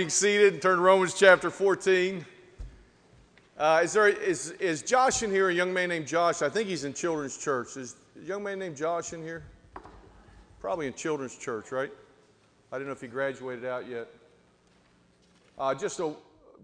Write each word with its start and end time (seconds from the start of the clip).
Being 0.00 0.08
seated 0.08 0.54
and 0.54 0.62
turn 0.62 0.78
to 0.78 0.82
Romans 0.82 1.12
chapter 1.12 1.50
14. 1.50 2.24
Uh, 3.58 3.80
is, 3.84 3.92
there, 3.92 4.08
is, 4.08 4.52
is 4.52 4.80
Josh 4.80 5.22
in 5.22 5.30
here, 5.30 5.50
a 5.50 5.52
young 5.52 5.74
man 5.74 5.90
named 5.90 6.06
Josh? 6.06 6.40
I 6.40 6.48
think 6.48 6.70
he's 6.70 6.84
in 6.84 6.94
children's 6.94 7.36
church. 7.36 7.76
Is 7.76 7.96
a 8.18 8.24
young 8.24 8.42
man 8.42 8.58
named 8.58 8.78
Josh 8.78 9.12
in 9.12 9.22
here? 9.22 9.42
Probably 10.58 10.86
in 10.86 10.94
children's 10.94 11.36
church, 11.36 11.70
right? 11.70 11.90
I 12.72 12.78
don't 12.78 12.86
know 12.86 12.94
if 12.94 13.02
he 13.02 13.08
graduated 13.08 13.66
out 13.66 13.90
yet. 13.90 14.08
Uh, 15.58 15.74
just, 15.74 16.00
a, 16.00 16.14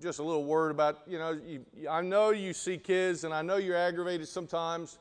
just 0.00 0.18
a 0.18 0.22
little 0.22 0.44
word 0.44 0.70
about, 0.70 1.02
you 1.06 1.18
know, 1.18 1.38
you, 1.46 1.62
I 1.90 2.00
know 2.00 2.30
you 2.30 2.54
see 2.54 2.78
kids 2.78 3.24
and 3.24 3.34
I 3.34 3.42
know 3.42 3.58
you're 3.58 3.76
aggravated 3.76 4.28
sometimes, 4.28 4.96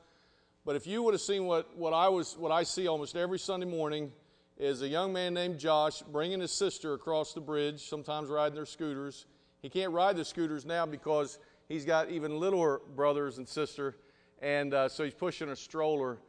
but 0.66 0.76
if 0.76 0.86
you 0.86 1.04
would 1.04 1.14
have 1.14 1.22
seen 1.22 1.46
what, 1.46 1.74
what, 1.78 1.94
I 1.94 2.10
was, 2.10 2.36
what 2.38 2.52
I 2.52 2.64
see 2.64 2.90
almost 2.90 3.16
every 3.16 3.40
Sunday 3.40 3.66
morning– 3.66 4.12
is 4.58 4.82
a 4.82 4.88
young 4.88 5.12
man 5.12 5.34
named 5.34 5.60
Josh 5.60 6.02
bringing 6.02 6.40
his 6.40 6.52
sister 6.52 6.94
across 6.94 7.34
the 7.34 7.42
bridge, 7.42 7.88
sometimes 7.88 8.30
riding 8.30 8.56
their 8.56 8.66
scooters. 8.66 9.26
He 9.62 9.70
can't 9.70 9.92
ride 9.92 10.16
the 10.16 10.24
scooters 10.24 10.66
now 10.66 10.86
because 10.86 11.40
he's 11.68 11.86
got 11.86 12.10
even 12.10 12.40
littler 12.40 12.80
brothers 12.96 13.38
and 13.38 13.48
sister, 13.48 13.96
and 14.42 14.74
uh, 14.74 14.88
so 14.88 15.04
he's 15.04 15.14
pushing 15.14 15.50
a 15.50 15.56
stroller. 15.56 16.20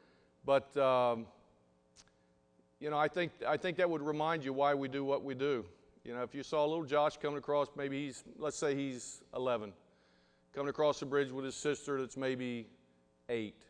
But 0.44 0.76
um, 0.76 1.26
you 2.80 2.90
know, 2.90 2.98
I 2.98 3.08
think 3.08 3.32
I 3.46 3.56
think 3.56 3.76
that 3.76 3.88
would 3.88 4.02
remind 4.02 4.44
you 4.44 4.52
why 4.52 4.74
we 4.74 4.88
do 4.88 5.04
what 5.04 5.22
we 5.22 5.34
do. 5.34 5.64
You 6.04 6.14
know, 6.14 6.22
if 6.22 6.34
you 6.34 6.42
saw 6.42 6.64
little 6.64 6.84
Josh 6.84 7.16
coming 7.18 7.38
across, 7.38 7.68
maybe 7.76 8.06
he's 8.06 8.24
let's 8.38 8.56
say 8.56 8.74
he's 8.74 9.22
11, 9.34 9.72
coming 10.52 10.68
across 10.68 10.98
the 10.98 11.06
bridge 11.06 11.30
with 11.30 11.44
his 11.44 11.54
sister 11.54 12.00
that's 12.00 12.16
maybe 12.16 12.66
eight, 13.28 13.62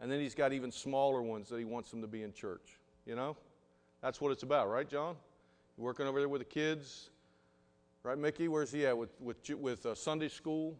and 0.00 0.10
then 0.10 0.20
he's 0.20 0.34
got 0.34 0.52
even 0.54 0.70
smaller 0.70 1.20
ones 1.20 1.48
that 1.50 1.58
he 1.58 1.64
wants 1.64 1.90
them 1.90 2.00
to 2.00 2.08
be 2.08 2.22
in 2.22 2.32
church. 2.32 2.78
You 3.04 3.14
know. 3.14 3.36
That's 4.00 4.20
what 4.20 4.30
it's 4.30 4.44
about, 4.44 4.70
right, 4.70 4.88
John? 4.88 5.16
Working 5.76 6.06
over 6.06 6.20
there 6.20 6.28
with 6.28 6.40
the 6.40 6.44
kids, 6.44 7.10
right, 8.02 8.18
Mickey? 8.18 8.48
Where's 8.48 8.72
he 8.72 8.86
at 8.86 8.96
with 8.96 9.10
with 9.20 9.38
with 9.50 9.86
uh, 9.86 9.94
Sunday 9.94 10.28
school? 10.28 10.76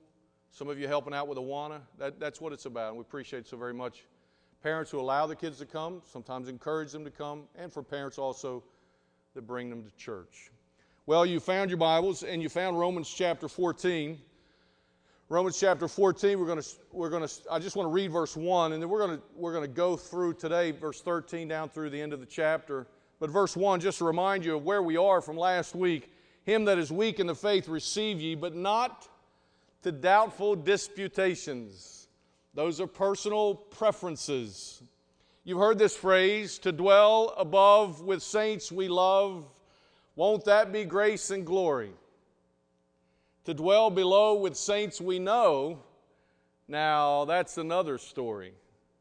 Some 0.50 0.68
of 0.68 0.78
you 0.78 0.88
helping 0.88 1.12
out 1.12 1.28
with 1.28 1.38
Awana. 1.38 1.80
That, 1.98 2.18
that's 2.18 2.40
what 2.40 2.52
it's 2.52 2.66
about, 2.66 2.88
and 2.88 2.96
we 2.96 3.02
appreciate 3.02 3.46
so 3.46 3.56
very 3.56 3.74
much. 3.74 4.04
Parents 4.62 4.90
who 4.90 4.98
allow 4.98 5.26
the 5.26 5.36
kids 5.36 5.58
to 5.58 5.66
come, 5.66 6.02
sometimes 6.04 6.48
encourage 6.48 6.90
them 6.90 7.04
to 7.04 7.10
come, 7.10 7.44
and 7.54 7.72
for 7.72 7.82
parents 7.82 8.18
also 8.18 8.64
that 9.34 9.42
bring 9.42 9.70
them 9.70 9.84
to 9.84 9.90
church. 9.96 10.50
Well, 11.06 11.24
you 11.24 11.38
found 11.38 11.70
your 11.70 11.78
Bibles 11.78 12.22
and 12.22 12.42
you 12.42 12.48
found 12.48 12.78
Romans 12.78 13.08
chapter 13.08 13.48
14. 13.48 14.18
Romans 15.28 15.60
chapter 15.60 15.86
14, 15.86 16.38
we're 16.38 16.46
going 16.46 16.60
to, 16.60 16.68
we're 16.90 17.10
going 17.10 17.26
to, 17.26 17.34
I 17.50 17.58
just 17.58 17.76
want 17.76 17.86
to 17.86 17.92
read 17.92 18.10
verse 18.10 18.34
1, 18.34 18.72
and 18.72 18.82
then 18.82 18.88
we're 18.88 19.06
going 19.06 19.18
to, 19.18 19.22
we're 19.36 19.52
going 19.52 19.64
to 19.64 19.74
go 19.74 19.96
through 19.96 20.34
today, 20.34 20.70
verse 20.70 21.02
13 21.02 21.46
down 21.46 21.68
through 21.68 21.90
the 21.90 22.00
end 22.00 22.14
of 22.14 22.20
the 22.20 22.26
chapter. 22.26 22.86
But 23.20 23.30
verse 23.30 23.56
1, 23.56 23.80
just 23.80 23.98
to 23.98 24.04
remind 24.04 24.44
you 24.44 24.56
of 24.56 24.64
where 24.64 24.82
we 24.82 24.96
are 24.96 25.20
from 25.20 25.36
last 25.36 25.74
week 25.74 26.12
Him 26.44 26.64
that 26.66 26.78
is 26.78 26.92
weak 26.92 27.18
in 27.18 27.26
the 27.26 27.34
faith 27.34 27.68
receive 27.68 28.20
ye, 28.20 28.34
but 28.34 28.54
not 28.54 29.08
to 29.82 29.92
doubtful 29.92 30.56
disputations. 30.56 32.08
Those 32.54 32.80
are 32.80 32.86
personal 32.86 33.54
preferences. 33.54 34.82
You've 35.44 35.58
heard 35.58 35.78
this 35.78 35.96
phrase 35.96 36.58
to 36.60 36.72
dwell 36.72 37.34
above 37.36 38.02
with 38.02 38.22
saints 38.22 38.70
we 38.70 38.88
love. 38.88 39.46
Won't 40.16 40.44
that 40.44 40.72
be 40.72 40.84
grace 40.84 41.30
and 41.30 41.46
glory? 41.46 41.92
To 43.44 43.54
dwell 43.54 43.88
below 43.88 44.34
with 44.34 44.56
saints 44.56 45.00
we 45.00 45.18
know, 45.18 45.78
now 46.66 47.24
that's 47.24 47.56
another 47.56 47.96
story, 47.96 48.52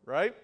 right? 0.06 0.36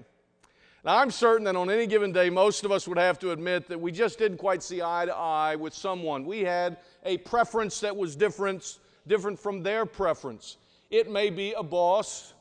Now, 0.86 0.98
I'm 0.98 1.12
certain 1.12 1.46
that 1.46 1.56
on 1.56 1.70
any 1.70 1.88
given 1.88 2.12
day, 2.12 2.30
most 2.30 2.66
of 2.66 2.72
us 2.74 2.90
would 2.90 2.98
have 2.98 3.18
to 3.20 3.32
admit 3.32 3.70
that 3.70 3.80
we 3.80 3.90
just 3.90 4.20
didn't 4.20 4.38
quite 4.38 4.62
see 4.62 4.82
eye 4.82 5.06
to 5.06 5.16
eye 5.16 5.56
with 5.56 5.74
someone. 5.74 6.26
We 6.26 6.42
had 6.42 6.76
a 7.06 7.20
preference 7.20 7.80
that 7.80 7.96
was 7.96 8.18
different, 8.18 8.80
different 9.08 9.40
from 9.40 9.64
their 9.64 9.86
preference. 9.86 10.58
It 10.92 11.10
may 11.10 11.30
be 11.30 11.54
a 11.54 11.64
boss, 11.64 12.34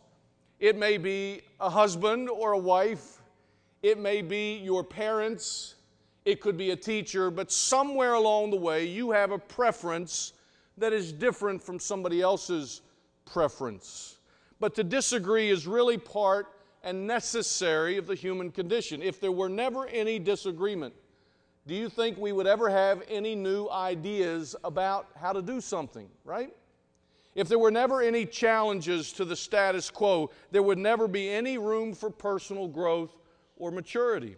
it 0.58 0.76
may 0.76 0.98
be 0.98 1.42
a 1.60 1.70
husband 1.70 2.28
or 2.28 2.52
a 2.52 2.58
wife, 2.58 3.22
it 3.80 4.00
may 4.00 4.22
be 4.22 4.56
your 4.56 4.82
parents, 4.82 5.76
it 6.24 6.40
could 6.40 6.56
be 6.56 6.72
a 6.72 6.76
teacher, 6.76 7.30
but 7.30 7.52
somewhere 7.52 8.14
along 8.14 8.50
the 8.50 8.56
way, 8.56 8.84
you 8.84 9.12
have 9.12 9.30
a 9.30 9.38
preference 9.38 10.32
that 10.78 10.92
is 10.92 11.12
different 11.12 11.62
from 11.62 11.78
somebody 11.78 12.20
else's 12.20 12.80
preference. 13.24 14.16
But 14.58 14.74
to 14.74 14.82
disagree 14.82 15.48
is 15.48 15.64
really 15.64 15.96
part 15.96 16.48
and 16.84 17.06
necessary 17.06 17.96
of 17.96 18.06
the 18.06 18.14
human 18.14 18.50
condition. 18.50 19.02
If 19.02 19.20
there 19.20 19.32
were 19.32 19.48
never 19.48 19.86
any 19.86 20.18
disagreement, 20.18 20.94
do 21.66 21.74
you 21.74 21.88
think 21.88 22.18
we 22.18 22.32
would 22.32 22.46
ever 22.46 22.68
have 22.68 23.02
any 23.08 23.34
new 23.34 23.68
ideas 23.68 24.56
about 24.64 25.06
how 25.14 25.32
to 25.32 25.40
do 25.40 25.60
something, 25.60 26.08
right? 26.24 26.52
If 27.34 27.48
there 27.48 27.58
were 27.58 27.70
never 27.70 28.02
any 28.02 28.26
challenges 28.26 29.12
to 29.14 29.24
the 29.24 29.36
status 29.36 29.90
quo, 29.90 30.30
there 30.50 30.62
would 30.62 30.78
never 30.78 31.08
be 31.08 31.30
any 31.30 31.56
room 31.56 31.94
for 31.94 32.10
personal 32.10 32.68
growth 32.68 33.16
or 33.56 33.70
maturity. 33.70 34.36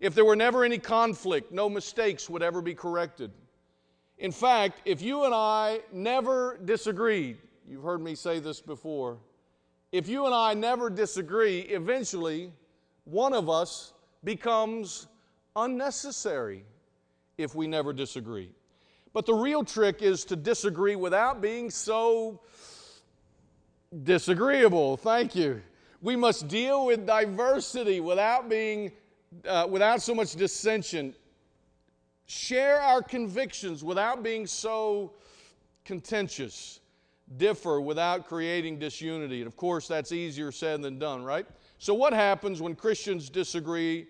If 0.00 0.14
there 0.14 0.24
were 0.24 0.36
never 0.36 0.64
any 0.64 0.78
conflict, 0.78 1.52
no 1.52 1.68
mistakes 1.68 2.30
would 2.30 2.42
ever 2.42 2.62
be 2.62 2.74
corrected. 2.74 3.30
In 4.18 4.32
fact, 4.32 4.80
if 4.84 5.02
you 5.02 5.24
and 5.24 5.34
I 5.34 5.80
never 5.92 6.58
disagreed, 6.64 7.38
you've 7.68 7.82
heard 7.82 8.00
me 8.00 8.14
say 8.14 8.38
this 8.38 8.60
before, 8.60 9.18
if 9.92 10.08
you 10.08 10.26
and 10.26 10.34
I 10.34 10.54
never 10.54 10.90
disagree, 10.90 11.60
eventually 11.60 12.52
one 13.04 13.32
of 13.32 13.48
us 13.48 13.94
becomes 14.24 15.06
unnecessary 15.54 16.64
if 17.38 17.54
we 17.54 17.66
never 17.66 17.92
disagree. 17.92 18.50
But 19.12 19.26
the 19.26 19.34
real 19.34 19.64
trick 19.64 20.02
is 20.02 20.24
to 20.26 20.36
disagree 20.36 20.96
without 20.96 21.40
being 21.40 21.70
so 21.70 22.40
disagreeable. 24.02 24.96
Thank 24.96 25.34
you. 25.34 25.62
We 26.02 26.16
must 26.16 26.48
deal 26.48 26.86
with 26.86 27.06
diversity 27.06 28.00
without 28.00 28.48
being 28.48 28.92
uh, 29.46 29.66
without 29.68 30.02
so 30.02 30.14
much 30.14 30.34
dissension. 30.34 31.14
Share 32.26 32.80
our 32.80 33.02
convictions 33.02 33.82
without 33.84 34.22
being 34.22 34.46
so 34.46 35.12
contentious 35.84 36.80
differ 37.36 37.80
without 37.80 38.26
creating 38.26 38.78
disunity. 38.78 39.38
And 39.38 39.46
of 39.46 39.56
course, 39.56 39.88
that's 39.88 40.12
easier 40.12 40.52
said 40.52 40.82
than 40.82 40.98
done, 40.98 41.24
right? 41.24 41.46
So, 41.78 41.94
what 41.94 42.12
happens 42.12 42.62
when 42.62 42.74
Christians 42.74 43.28
disagree? 43.28 44.06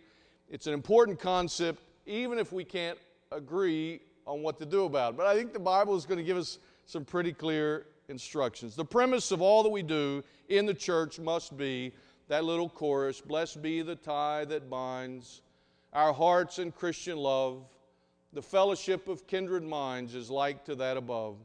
It's 0.49 0.67
an 0.67 0.75
important 0.75 1.19
concept, 1.19 1.83
even 2.05 2.39
if 2.39 2.53
we 2.53 2.65
can't 2.65 2.99
agree 3.33 4.01
on 4.27 4.43
what 4.43 4.59
to 4.61 4.67
do 4.67 4.85
about 4.85 5.15
it. 5.15 5.17
But 5.17 5.27
I 5.27 5.35
think 5.35 5.53
the 5.53 5.59
Bible 5.59 5.97
is 5.97 6.05
going 6.07 6.19
to 6.19 6.25
give 6.25 6.37
us 6.37 6.59
some 6.85 7.05
pretty 7.05 7.33
clear 7.33 7.87
instructions. 8.09 8.77
The 8.77 8.85
premise 8.85 9.33
of 9.33 9.43
all 9.43 9.63
that 9.63 9.71
we 9.71 9.83
do 9.83 10.23
in 10.49 10.67
the 10.67 10.75
church 10.75 11.19
must 11.19 11.57
be 11.57 11.93
that 12.29 12.45
little 12.45 12.69
chorus 12.69 13.21
Blessed 13.21 13.63
be 13.63 13.83
the 13.83 13.97
tie 13.97 14.45
that 14.47 14.69
binds 14.69 15.43
our 15.93 16.13
hearts 16.13 16.59
in 16.59 16.73
Christian 16.73 17.17
love. 17.17 17.65
The 18.33 18.43
fellowship 18.43 19.09
of 19.09 19.27
kindred 19.27 19.63
minds 19.63 20.15
is 20.15 20.31
like 20.31 20.65
to 20.67 20.75
that 20.77 20.97
above. 20.97 21.37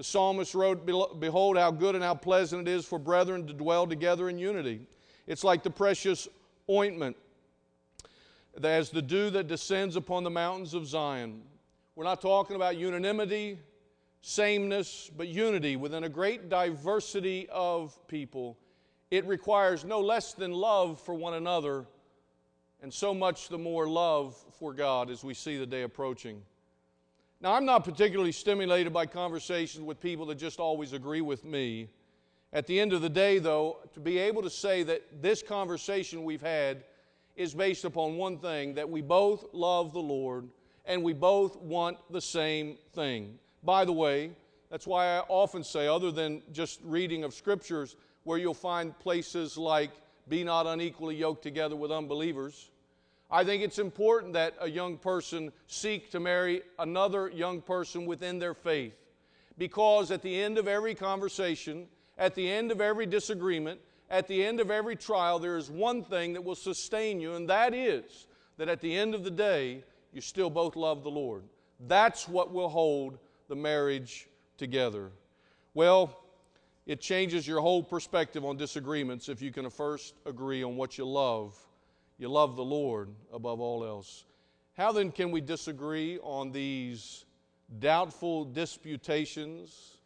The 0.00 0.04
psalmist 0.04 0.54
wrote, 0.54 0.86
Behold, 1.20 1.58
how 1.58 1.70
good 1.70 1.94
and 1.94 2.02
how 2.02 2.14
pleasant 2.14 2.66
it 2.66 2.70
is 2.70 2.86
for 2.86 2.98
brethren 2.98 3.46
to 3.48 3.52
dwell 3.52 3.86
together 3.86 4.30
in 4.30 4.38
unity. 4.38 4.86
It's 5.26 5.44
like 5.44 5.62
the 5.62 5.68
precious 5.68 6.26
ointment 6.70 7.18
as 8.64 8.88
the 8.88 9.02
dew 9.02 9.28
that 9.28 9.46
descends 9.46 9.96
upon 9.96 10.24
the 10.24 10.30
mountains 10.30 10.72
of 10.72 10.86
Zion. 10.86 11.42
We're 11.96 12.04
not 12.04 12.22
talking 12.22 12.56
about 12.56 12.78
unanimity, 12.78 13.58
sameness, 14.22 15.10
but 15.14 15.28
unity 15.28 15.76
within 15.76 16.04
a 16.04 16.08
great 16.08 16.48
diversity 16.48 17.46
of 17.50 17.94
people. 18.08 18.56
It 19.10 19.26
requires 19.26 19.84
no 19.84 20.00
less 20.00 20.32
than 20.32 20.50
love 20.50 20.98
for 20.98 21.14
one 21.14 21.34
another, 21.34 21.84
and 22.80 22.90
so 22.90 23.12
much 23.12 23.50
the 23.50 23.58
more 23.58 23.86
love 23.86 24.34
for 24.58 24.72
God 24.72 25.10
as 25.10 25.22
we 25.22 25.34
see 25.34 25.58
the 25.58 25.66
day 25.66 25.82
approaching. 25.82 26.40
Now, 27.42 27.54
I'm 27.54 27.64
not 27.64 27.84
particularly 27.84 28.32
stimulated 28.32 28.92
by 28.92 29.06
conversations 29.06 29.82
with 29.82 29.98
people 29.98 30.26
that 30.26 30.34
just 30.34 30.60
always 30.60 30.92
agree 30.92 31.22
with 31.22 31.42
me. 31.42 31.88
At 32.52 32.66
the 32.66 32.78
end 32.78 32.92
of 32.92 33.00
the 33.00 33.08
day, 33.08 33.38
though, 33.38 33.78
to 33.94 34.00
be 34.00 34.18
able 34.18 34.42
to 34.42 34.50
say 34.50 34.82
that 34.82 35.22
this 35.22 35.42
conversation 35.42 36.24
we've 36.24 36.42
had 36.42 36.84
is 37.36 37.54
based 37.54 37.86
upon 37.86 38.16
one 38.16 38.36
thing 38.36 38.74
that 38.74 38.90
we 38.90 39.00
both 39.00 39.46
love 39.54 39.94
the 39.94 40.00
Lord 40.00 40.48
and 40.84 41.02
we 41.02 41.14
both 41.14 41.56
want 41.56 41.96
the 42.10 42.20
same 42.20 42.76
thing. 42.92 43.38
By 43.62 43.86
the 43.86 43.92
way, 43.92 44.32
that's 44.70 44.86
why 44.86 45.06
I 45.06 45.20
often 45.28 45.64
say, 45.64 45.86
other 45.86 46.10
than 46.10 46.42
just 46.52 46.80
reading 46.84 47.24
of 47.24 47.32
scriptures, 47.32 47.96
where 48.24 48.36
you'll 48.36 48.52
find 48.52 48.98
places 48.98 49.56
like, 49.56 49.92
be 50.28 50.44
not 50.44 50.66
unequally 50.66 51.16
yoked 51.16 51.42
together 51.42 51.74
with 51.74 51.90
unbelievers 51.90 52.70
I 53.30 53.44
think 53.44 53.62
it's 53.62 53.78
important 53.78 54.32
that 54.32 54.54
a 54.60 54.68
young 54.68 54.96
person 54.96 55.52
seek 55.66 56.10
to 56.10 56.20
marry 56.20 56.62
another 56.78 57.28
young 57.28 57.60
person 57.60 58.06
within 58.06 58.38
their 58.38 58.54
faith. 58.54 58.94
Because 59.56 60.10
at 60.10 60.22
the 60.22 60.40
end 60.40 60.58
of 60.58 60.66
every 60.66 60.94
conversation, 60.94 61.86
at 62.18 62.34
the 62.34 62.50
end 62.50 62.72
of 62.72 62.80
every 62.80 63.06
disagreement, 63.06 63.80
at 64.10 64.26
the 64.26 64.44
end 64.44 64.58
of 64.58 64.70
every 64.70 64.96
trial, 64.96 65.38
there 65.38 65.56
is 65.56 65.70
one 65.70 66.02
thing 66.02 66.32
that 66.32 66.42
will 66.42 66.56
sustain 66.56 67.20
you, 67.20 67.34
and 67.34 67.48
that 67.48 67.72
is 67.72 68.26
that 68.56 68.68
at 68.68 68.80
the 68.80 68.96
end 68.96 69.14
of 69.14 69.22
the 69.22 69.30
day, 69.30 69.84
you 70.12 70.20
still 70.20 70.50
both 70.50 70.74
love 70.74 71.04
the 71.04 71.10
Lord. 71.10 71.44
That's 71.86 72.28
what 72.28 72.52
will 72.52 72.68
hold 72.68 73.18
the 73.48 73.54
marriage 73.54 74.28
together. 74.58 75.12
Well, 75.72 76.16
it 76.86 77.00
changes 77.00 77.46
your 77.46 77.60
whole 77.60 77.82
perspective 77.82 78.44
on 78.44 78.56
disagreements 78.56 79.28
if 79.28 79.40
you 79.40 79.52
can 79.52 79.70
first 79.70 80.14
agree 80.26 80.64
on 80.64 80.76
what 80.76 80.98
you 80.98 81.04
love. 81.04 81.56
You 82.20 82.28
love 82.28 82.54
the 82.54 82.62
Lord 82.62 83.08
above 83.32 83.60
all 83.60 83.82
else. 83.82 84.26
How 84.76 84.92
then 84.92 85.10
can 85.10 85.30
we 85.30 85.40
disagree 85.40 86.18
on 86.18 86.52
these 86.52 87.24
doubtful 87.78 88.44
disputations, 88.44 89.96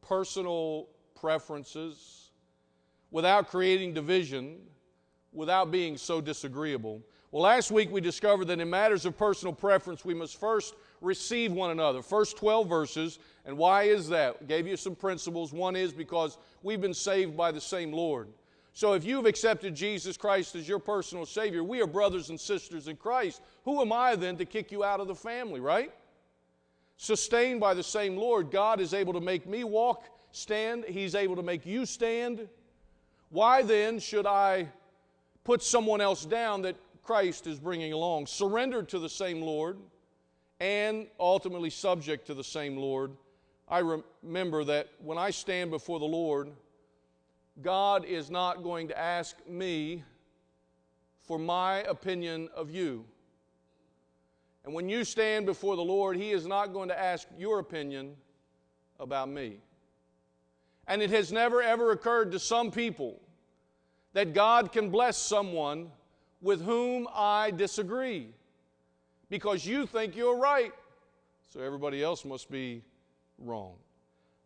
personal 0.00 0.86
preferences, 1.20 2.30
without 3.10 3.48
creating 3.48 3.92
division, 3.92 4.58
without 5.32 5.72
being 5.72 5.96
so 5.96 6.20
disagreeable? 6.20 7.02
Well, 7.32 7.42
last 7.42 7.72
week 7.72 7.90
we 7.90 8.00
discovered 8.00 8.44
that 8.44 8.60
in 8.60 8.70
matters 8.70 9.04
of 9.04 9.18
personal 9.18 9.52
preference, 9.52 10.04
we 10.04 10.14
must 10.14 10.38
first 10.38 10.76
receive 11.00 11.50
one 11.50 11.72
another. 11.72 12.02
First 12.02 12.36
12 12.36 12.68
verses. 12.68 13.18
And 13.44 13.58
why 13.58 13.82
is 13.84 14.08
that? 14.10 14.46
Gave 14.46 14.68
you 14.68 14.76
some 14.76 14.94
principles. 14.94 15.52
One 15.52 15.74
is 15.74 15.92
because 15.92 16.38
we've 16.62 16.80
been 16.80 16.94
saved 16.94 17.36
by 17.36 17.50
the 17.50 17.60
same 17.60 17.92
Lord. 17.92 18.28
So 18.74 18.94
if 18.94 19.04
you've 19.04 19.24
accepted 19.24 19.76
Jesus 19.76 20.16
Christ 20.16 20.56
as 20.56 20.68
your 20.68 20.80
personal 20.80 21.24
Savior, 21.26 21.62
we 21.62 21.80
are 21.80 21.86
brothers 21.86 22.30
and 22.30 22.38
sisters 22.38 22.88
in 22.88 22.96
Christ. 22.96 23.40
Who 23.64 23.80
am 23.80 23.92
I 23.92 24.16
then 24.16 24.36
to 24.38 24.44
kick 24.44 24.72
you 24.72 24.82
out 24.82 24.98
of 24.98 25.06
the 25.06 25.14
family, 25.14 25.60
right? 25.60 25.92
Sustained 26.96 27.60
by 27.60 27.74
the 27.74 27.84
same 27.84 28.16
Lord, 28.16 28.50
God 28.50 28.80
is 28.80 28.92
able 28.92 29.12
to 29.12 29.20
make 29.20 29.46
me 29.46 29.62
walk, 29.62 30.06
stand. 30.32 30.84
He's 30.88 31.14
able 31.14 31.36
to 31.36 31.42
make 31.42 31.64
you 31.64 31.86
stand. 31.86 32.48
Why 33.30 33.62
then 33.62 34.00
should 34.00 34.26
I 34.26 34.68
put 35.44 35.62
someone 35.62 36.00
else 36.00 36.24
down 36.24 36.62
that 36.62 36.74
Christ 37.04 37.46
is 37.46 37.60
bringing 37.60 37.92
along, 37.92 38.26
surrendered 38.26 38.88
to 38.88 38.98
the 38.98 39.08
same 39.08 39.40
Lord 39.40 39.78
and 40.58 41.06
ultimately 41.20 41.70
subject 41.70 42.26
to 42.26 42.34
the 42.34 42.42
same 42.42 42.76
Lord, 42.76 43.12
I 43.68 44.00
remember 44.24 44.64
that 44.64 44.88
when 44.98 45.18
I 45.18 45.30
stand 45.30 45.70
before 45.70 46.00
the 46.00 46.06
Lord, 46.06 46.50
God 47.62 48.04
is 48.04 48.30
not 48.30 48.62
going 48.62 48.88
to 48.88 48.98
ask 48.98 49.36
me 49.48 50.02
for 51.22 51.38
my 51.38 51.78
opinion 51.82 52.48
of 52.54 52.70
you. 52.70 53.04
And 54.64 54.74
when 54.74 54.88
you 54.88 55.04
stand 55.04 55.46
before 55.46 55.76
the 55.76 55.84
Lord, 55.84 56.16
He 56.16 56.32
is 56.32 56.46
not 56.46 56.72
going 56.72 56.88
to 56.88 56.98
ask 56.98 57.28
your 57.38 57.58
opinion 57.58 58.16
about 58.98 59.28
me. 59.28 59.58
And 60.86 61.00
it 61.02 61.10
has 61.10 61.32
never 61.32 61.62
ever 61.62 61.92
occurred 61.92 62.32
to 62.32 62.38
some 62.38 62.70
people 62.70 63.20
that 64.12 64.32
God 64.32 64.72
can 64.72 64.90
bless 64.90 65.16
someone 65.16 65.90
with 66.40 66.62
whom 66.62 67.08
I 67.12 67.50
disagree 67.50 68.28
because 69.30 69.66
you 69.66 69.86
think 69.86 70.14
you're 70.14 70.38
right. 70.38 70.72
So 71.52 71.60
everybody 71.60 72.02
else 72.02 72.24
must 72.24 72.50
be 72.50 72.82
wrong. 73.38 73.74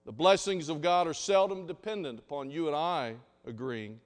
The 0.09 0.13
blessings 0.13 0.71
of 0.71 0.81
God 0.81 1.07
are 1.07 1.13
seldom 1.13 1.67
dependent 1.67 2.19
upon 2.19 2.51
you 2.51 2.67
and 2.67 2.75
I 2.75 3.17
agreeing, 3.47 4.01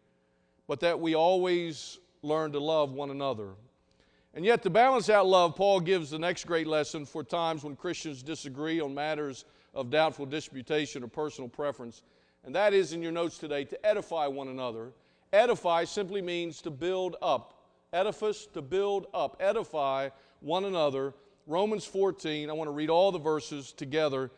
but 0.67 0.81
that 0.81 0.99
we 0.99 1.15
always 1.15 2.01
learn 2.23 2.51
to 2.51 2.59
love 2.59 2.91
one 2.91 3.11
another. 3.11 3.51
And 4.35 4.45
yet, 4.45 4.65
to 4.65 4.71
balance 4.71 5.09
out 5.09 5.29
love, 5.29 5.55
Paul 5.55 5.79
gives 5.79 6.11
the 6.11 6.19
next 6.19 6.45
great 6.45 6.67
lesson 6.67 7.07
for 7.07 7.23
times 7.23 7.63
when 7.63 7.77
Christians 7.77 8.21
disagree 8.25 8.81
on 8.81 8.93
matters 8.93 9.45
of 9.75 9.91
doubtful 9.91 10.27
disputation 10.27 11.05
or 11.05 11.07
personal 11.07 11.49
preference. 11.49 12.03
And 12.43 12.53
that 12.53 12.75
is 12.75 12.93
in 12.93 13.01
your 13.01 13.13
notes 13.13 13.39
today 13.39 13.63
to 13.63 13.87
edify 13.87 14.27
one 14.27 14.49
another. 14.49 14.91
Edify 15.33 15.85
simply 15.85 16.21
means 16.21 16.61
to 16.63 16.73
build 16.73 17.15
up 17.23 17.63
edifice 17.93 18.47
to 18.55 18.61
build 18.61 19.07
up, 19.15 19.37
edify 19.39 20.09
one 20.41 20.65
another. 20.65 21.15
Romans 21.47 21.85
14, 21.85 22.51
I 22.51 22.53
want 22.55 22.67
to 22.67 22.73
read 22.73 22.91
all 22.91 23.13
the 23.13 23.21
verses 23.21 23.71
together 23.71 24.33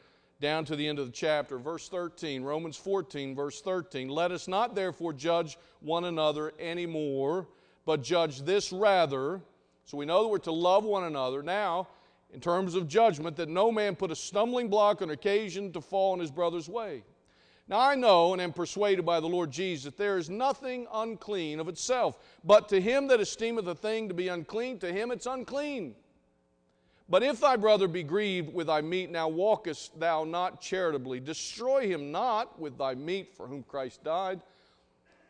down 0.45 0.63
to 0.67 0.77
the 0.77 0.87
end 0.87 0.99
of 0.99 1.07
the 1.07 1.13
chapter. 1.13 1.57
Verse 1.57 1.89
13, 1.89 2.43
Romans 2.43 2.77
14, 2.77 3.35
verse 3.35 3.63
13. 3.63 4.11
Let 4.11 4.31
us 4.31 4.47
not 4.47 4.75
therefore 4.75 5.15
judge 5.15 5.57
one 5.81 6.05
another 6.05 6.53
anymore, 6.59 7.49
but 7.87 8.03
judge 8.03 8.43
this 8.43 8.71
rather. 8.71 9.41
So 9.87 9.97
we 9.97 10.05
know 10.05 10.23
that 10.23 10.29
we're 10.29 10.37
to 10.41 10.53
love 10.53 10.85
one 10.85 11.05
another. 11.05 11.43
Now, 11.43 11.89
in 12.31 12.41
terms 12.41 12.75
of 12.75 12.87
judgment, 12.89 13.37
that 13.37 13.49
no 13.49 13.73
man 13.73 13.97
put 13.97 14.11
a 14.11 14.15
stumbling 14.15 14.69
block 14.69 15.01
on 15.01 15.09
occasion 15.09 15.73
to 15.73 15.81
fall 15.81 16.13
in 16.13 16.21
his 16.21 16.31
brother's 16.31 16.69
way. 16.69 17.05
Now 17.67 17.81
I 17.81 17.95
know 17.95 18.35
and 18.35 18.43
am 18.43 18.53
persuaded 18.53 19.07
by 19.07 19.21
the 19.21 19.27
Lord 19.27 19.51
Jesus 19.51 19.85
that 19.85 19.97
there 19.97 20.19
is 20.19 20.29
nothing 20.29 20.87
unclean 20.93 21.59
of 21.59 21.69
itself, 21.69 22.19
but 22.45 22.69
to 22.69 22.83
him 22.83 23.07
that 23.07 23.19
esteemeth 23.19 23.67
a 23.67 23.75
thing 23.75 24.09
to 24.09 24.15
be 24.15 24.29
unclean, 24.29 24.79
to 24.81 24.93
him 24.93 25.11
it's 25.11 25.25
unclean. 25.25 25.95
But 27.09 27.23
if 27.23 27.41
thy 27.41 27.57
brother 27.57 27.87
be 27.87 28.03
grieved 28.03 28.55
with 28.55 28.69
thy 28.69 28.81
meat, 28.81 29.11
now 29.11 29.29
walkest 29.29 29.99
thou 30.01 30.25
not 30.25 30.61
charitably. 30.61 31.21
Destroy 31.21 31.87
him 31.87 32.11
not 32.11 32.59
with 32.59 32.79
thy 32.79 32.95
meat 32.95 33.35
for 33.35 33.47
whom 33.47 33.63
Christ 33.63 34.03
died. 34.03 34.41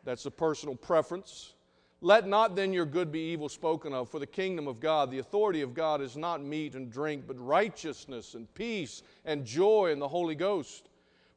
That's 0.05 0.25
a 0.25 0.31
personal 0.31 0.75
preference. 0.75 1.53
Let 2.01 2.27
not 2.27 2.55
then 2.55 2.71
your 2.71 2.85
good 2.85 3.11
be 3.11 3.31
evil 3.31 3.49
spoken 3.49 3.93
of, 3.93 4.09
for 4.09 4.19
the 4.19 4.27
kingdom 4.27 4.67
of 4.67 4.79
God, 4.79 5.09
the 5.09 5.19
authority 5.19 5.61
of 5.61 5.73
God 5.73 6.01
is 6.01 6.15
not 6.15 6.43
meat 6.43 6.75
and 6.75 6.91
drink, 6.91 7.23
but 7.25 7.39
righteousness 7.39 8.35
and 8.35 8.53
peace 8.53 9.01
and 9.25 9.45
joy 9.45 9.91
in 9.91 9.99
the 9.99 10.07
Holy 10.07 10.35
Ghost. 10.35 10.89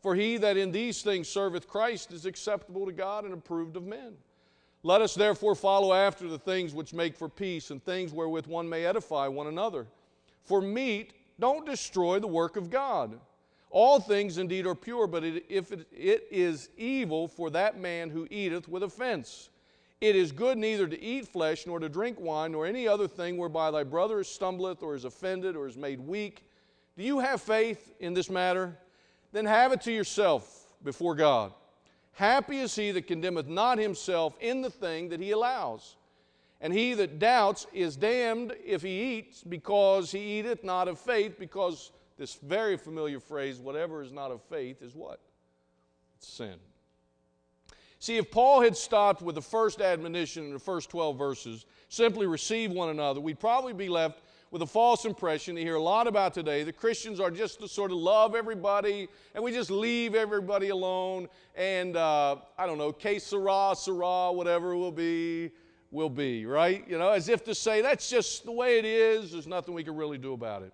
For 0.03 0.15
he 0.15 0.37
that 0.37 0.57
in 0.57 0.71
these 0.71 1.03
things 1.03 1.29
serveth 1.29 1.67
Christ 1.67 2.13
is 2.13 2.27
acceptable 2.27 2.87
to 2.87 2.93
God 2.93 3.25
and 3.25 3.35
approved 3.35 3.77
of 3.77 3.85
men. 3.85 4.15
Let 4.83 5.01
us 5.01 5.15
therefore 5.15 5.55
follow 5.55 5.93
after 5.93 6.29
the 6.29 6.39
things 6.39 6.75
which 6.75 6.95
make 6.95 7.17
for 7.17 7.29
peace 7.29 7.71
and 7.71 7.83
things 7.83 8.13
wherewith 8.13 8.47
one 8.47 8.69
may 8.69 8.85
edify 8.85 9.27
one 9.27 9.49
another. 9.49 9.87
For 10.49 10.61
meat 10.61 11.13
don't 11.39 11.65
destroy 11.65 12.19
the 12.19 12.27
work 12.27 12.57
of 12.57 12.71
God. 12.71 13.21
All 13.71 14.01
things 14.01 14.39
indeed 14.39 14.67
are 14.67 14.75
pure, 14.75 15.07
but 15.07 15.23
it, 15.23 15.45
if 15.49 15.71
it, 15.71 15.87
it 15.93 16.27
is 16.31 16.71
evil 16.77 17.29
for 17.29 17.51
that 17.51 17.79
man 17.79 18.11
who 18.11 18.27
eateth 18.31 18.67
with 18.67 18.83
offense. 18.83 19.51
It 20.01 20.17
is 20.17 20.33
good 20.33 20.59
neither 20.59 20.89
to 20.89 21.01
eat 21.01 21.29
flesh, 21.29 21.67
nor 21.67 21.79
to 21.79 21.89
drink 21.89 22.19
wine, 22.19 22.53
nor 22.53 22.67
any 22.67 22.89
other 22.89 23.07
thing 23.07 23.37
whereby 23.37 23.71
thy 23.71 23.85
brother 23.85 24.25
stumbleth, 24.25 24.83
or 24.83 24.95
is 24.95 25.05
offended, 25.05 25.55
or 25.55 25.67
is 25.67 25.77
made 25.77 26.01
weak. 26.01 26.49
Do 26.97 27.05
you 27.05 27.19
have 27.19 27.43
faith 27.43 27.93
in 28.01 28.15
this 28.15 28.31
matter? 28.31 28.79
then 29.33 29.45
have 29.45 29.73
it 29.73 29.81
to 29.83 29.93
yourself 29.93 30.73
before 30.83 31.15
God. 31.15 31.53
Happy 32.13 32.59
is 32.59 32.75
he 32.75 32.91
that 32.93 33.07
condemneth 33.07 33.47
not 33.47 33.79
himself 33.79 34.37
in 34.41 34.63
the 34.63 34.71
thing 34.71 35.09
that 35.11 35.21
he 35.21 35.31
allows. 35.31 35.97
And 36.61 36.73
he 36.73 36.95
that 36.95 37.19
doubts 37.19 37.67
is 37.73 37.97
damned 37.97 38.55
if 38.65 38.83
he 38.83 39.19
eats, 39.19 39.45
because 39.45 40.11
he 40.11 40.39
eateth 40.39 40.65
not 40.65 40.89
of 40.89 40.99
faith, 40.99 41.39
because 41.39 41.93
this 42.17 42.35
very 42.35 42.77
familiar 42.77 43.21
phrase, 43.21 43.59
whatever 43.59 44.03
is 44.03 44.11
not 44.11 44.31
of 44.31 44.43
faith, 44.43 44.83
is 44.83 44.95
what? 44.95 45.21
It's 46.17 46.29
sin. 46.29 46.57
See, 48.01 48.17
if 48.17 48.31
Paul 48.31 48.61
had 48.61 48.77
stopped 48.77 49.23
with 49.23 49.35
the 49.35 49.43
first 49.43 49.81
admonition 49.81 50.45
in 50.45 50.53
the 50.53 50.59
first 50.59 50.91
12 50.91 51.17
verses, 51.17 51.67
simply 51.89 52.27
receive 52.27 52.71
one 52.71 52.91
another, 52.91 53.21
we'd 53.21 53.41
probably 53.41 53.73
be 53.73 53.89
left 53.89 54.21
with 54.51 54.63
a 54.63 54.67
false 54.67 55.05
impression 55.05 55.57
you 55.57 55.63
hear 55.63 55.75
a 55.75 55.83
lot 55.83 56.07
about 56.07 56.33
today 56.33 56.63
that 56.63 56.77
Christians 56.77 57.21
are 57.21 57.31
just 57.31 57.61
to 57.61 57.69
sort 57.69 57.91
of 57.91 57.99
love 57.99 58.35
everybody 58.35 59.09
and 59.35 59.45
we 59.45 59.53
just 59.53 59.71
leave 59.71 60.15
everybody 60.15 60.71
alone 60.71 61.29
and 61.55 61.97
uh, 61.97 62.37
I 62.57 62.67
don't 62.67 62.79
know, 62.79 62.93
que 62.93 63.21
sera, 63.21 63.75
sera, 63.77 64.33
whatever 64.33 64.75
will 64.75 64.93
be, 64.93 65.51
will 65.91 66.11
be, 66.11 66.47
right? 66.47 66.85
You 66.89 66.99
know, 66.99 67.11
as 67.11 67.29
if 67.29 67.45
to 67.45 67.55
say 67.55 67.81
that's 67.81 68.09
just 68.09 68.45
the 68.45 68.53
way 68.53 68.79
it 68.79 68.85
is, 68.85 69.33
there's 69.33 69.47
nothing 69.47 69.75
we 69.75 69.85
can 69.85 69.97
really 69.97 70.19
do 70.19 70.33
about 70.33 70.63
it. 70.63 70.73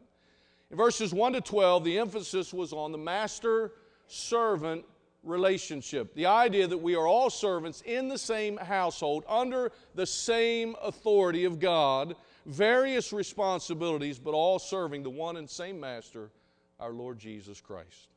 In 0.71 0.77
verses 0.77 1.15
1 1.15 1.35
to 1.35 1.41
12, 1.41 1.85
the 1.85 1.99
emphasis 1.99 2.53
was 2.53 2.73
on 2.73 2.91
the 2.91 2.99
master 2.99 3.73
servant 4.07 4.85
relationship. 5.23 6.15
The 6.15 6.27
idea 6.27 6.67
that 6.67 6.79
we 6.79 6.97
are 6.97 7.07
all 7.07 7.31
servants 7.31 7.83
in 7.87 8.09
the 8.09 8.19
same 8.19 8.57
household 8.57 9.25
under 9.29 9.73
the 9.95 10.07
same 10.07 10.75
authority 10.83 11.45
of 11.45 11.61
God 11.61 12.17
various 12.47 13.13
responsibilities, 13.13 14.19
but 14.19 14.33
all 14.33 14.59
serving 14.59 15.03
the 15.03 15.11
one 15.11 15.37
and 15.37 15.49
same 15.49 15.81
Master, 15.81 16.31
our 16.79 16.93
Lord 16.93 17.19
Jesus 17.19 17.61
Christ. 17.61 18.09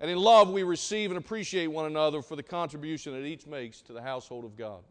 And 0.00 0.10
in 0.10 0.18
love, 0.18 0.50
we 0.50 0.62
receive 0.62 1.10
and 1.10 1.18
appreciate 1.18 1.66
one 1.66 1.86
another 1.86 2.22
for 2.22 2.36
the 2.36 2.42
contribution 2.42 3.12
that 3.12 3.26
each 3.26 3.46
makes 3.46 3.80
to 3.82 3.92
the 3.92 4.02
household 4.02 4.44
of 4.44 4.56
God. 4.56 4.82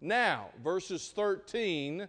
Now, 0.00 0.48
verses 0.62 1.12
13 1.14 2.06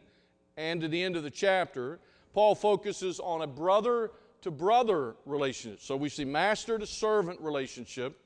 and 0.57 0.81
to 0.81 0.87
the 0.87 1.01
end 1.01 1.15
of 1.15 1.23
the 1.23 1.31
chapter, 1.31 1.99
Paul 2.33 2.55
focuses 2.55 3.19
on 3.19 3.41
a 3.41 3.47
brother 3.47 4.11
to 4.41 4.51
brother 4.51 5.15
relationship. 5.25 5.81
So 5.81 5.95
we 5.95 6.09
see 6.09 6.25
master 6.25 6.77
to 6.77 6.85
servant 6.85 7.41
relationship, 7.41 8.17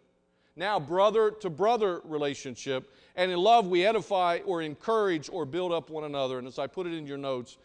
now 0.55 0.79
brother 0.79 1.32
to 1.32 1.50
brother 1.50 2.01
relationship, 2.03 2.91
and 3.15 3.32
in 3.32 3.38
love, 3.38 3.67
we 3.67 3.86
edify 3.86 4.39
or 4.46 4.62
encourage 4.62 5.29
or 5.32 5.46
build 5.46 5.72
up 5.72 5.89
one 5.89 6.03
another. 6.03 6.39
And 6.39 6.48
as 6.48 6.60
I 6.60 6.67
put 6.67 6.88
it 6.88 6.93
in 6.93 7.05
your 7.05 7.17
notes, 7.17 7.58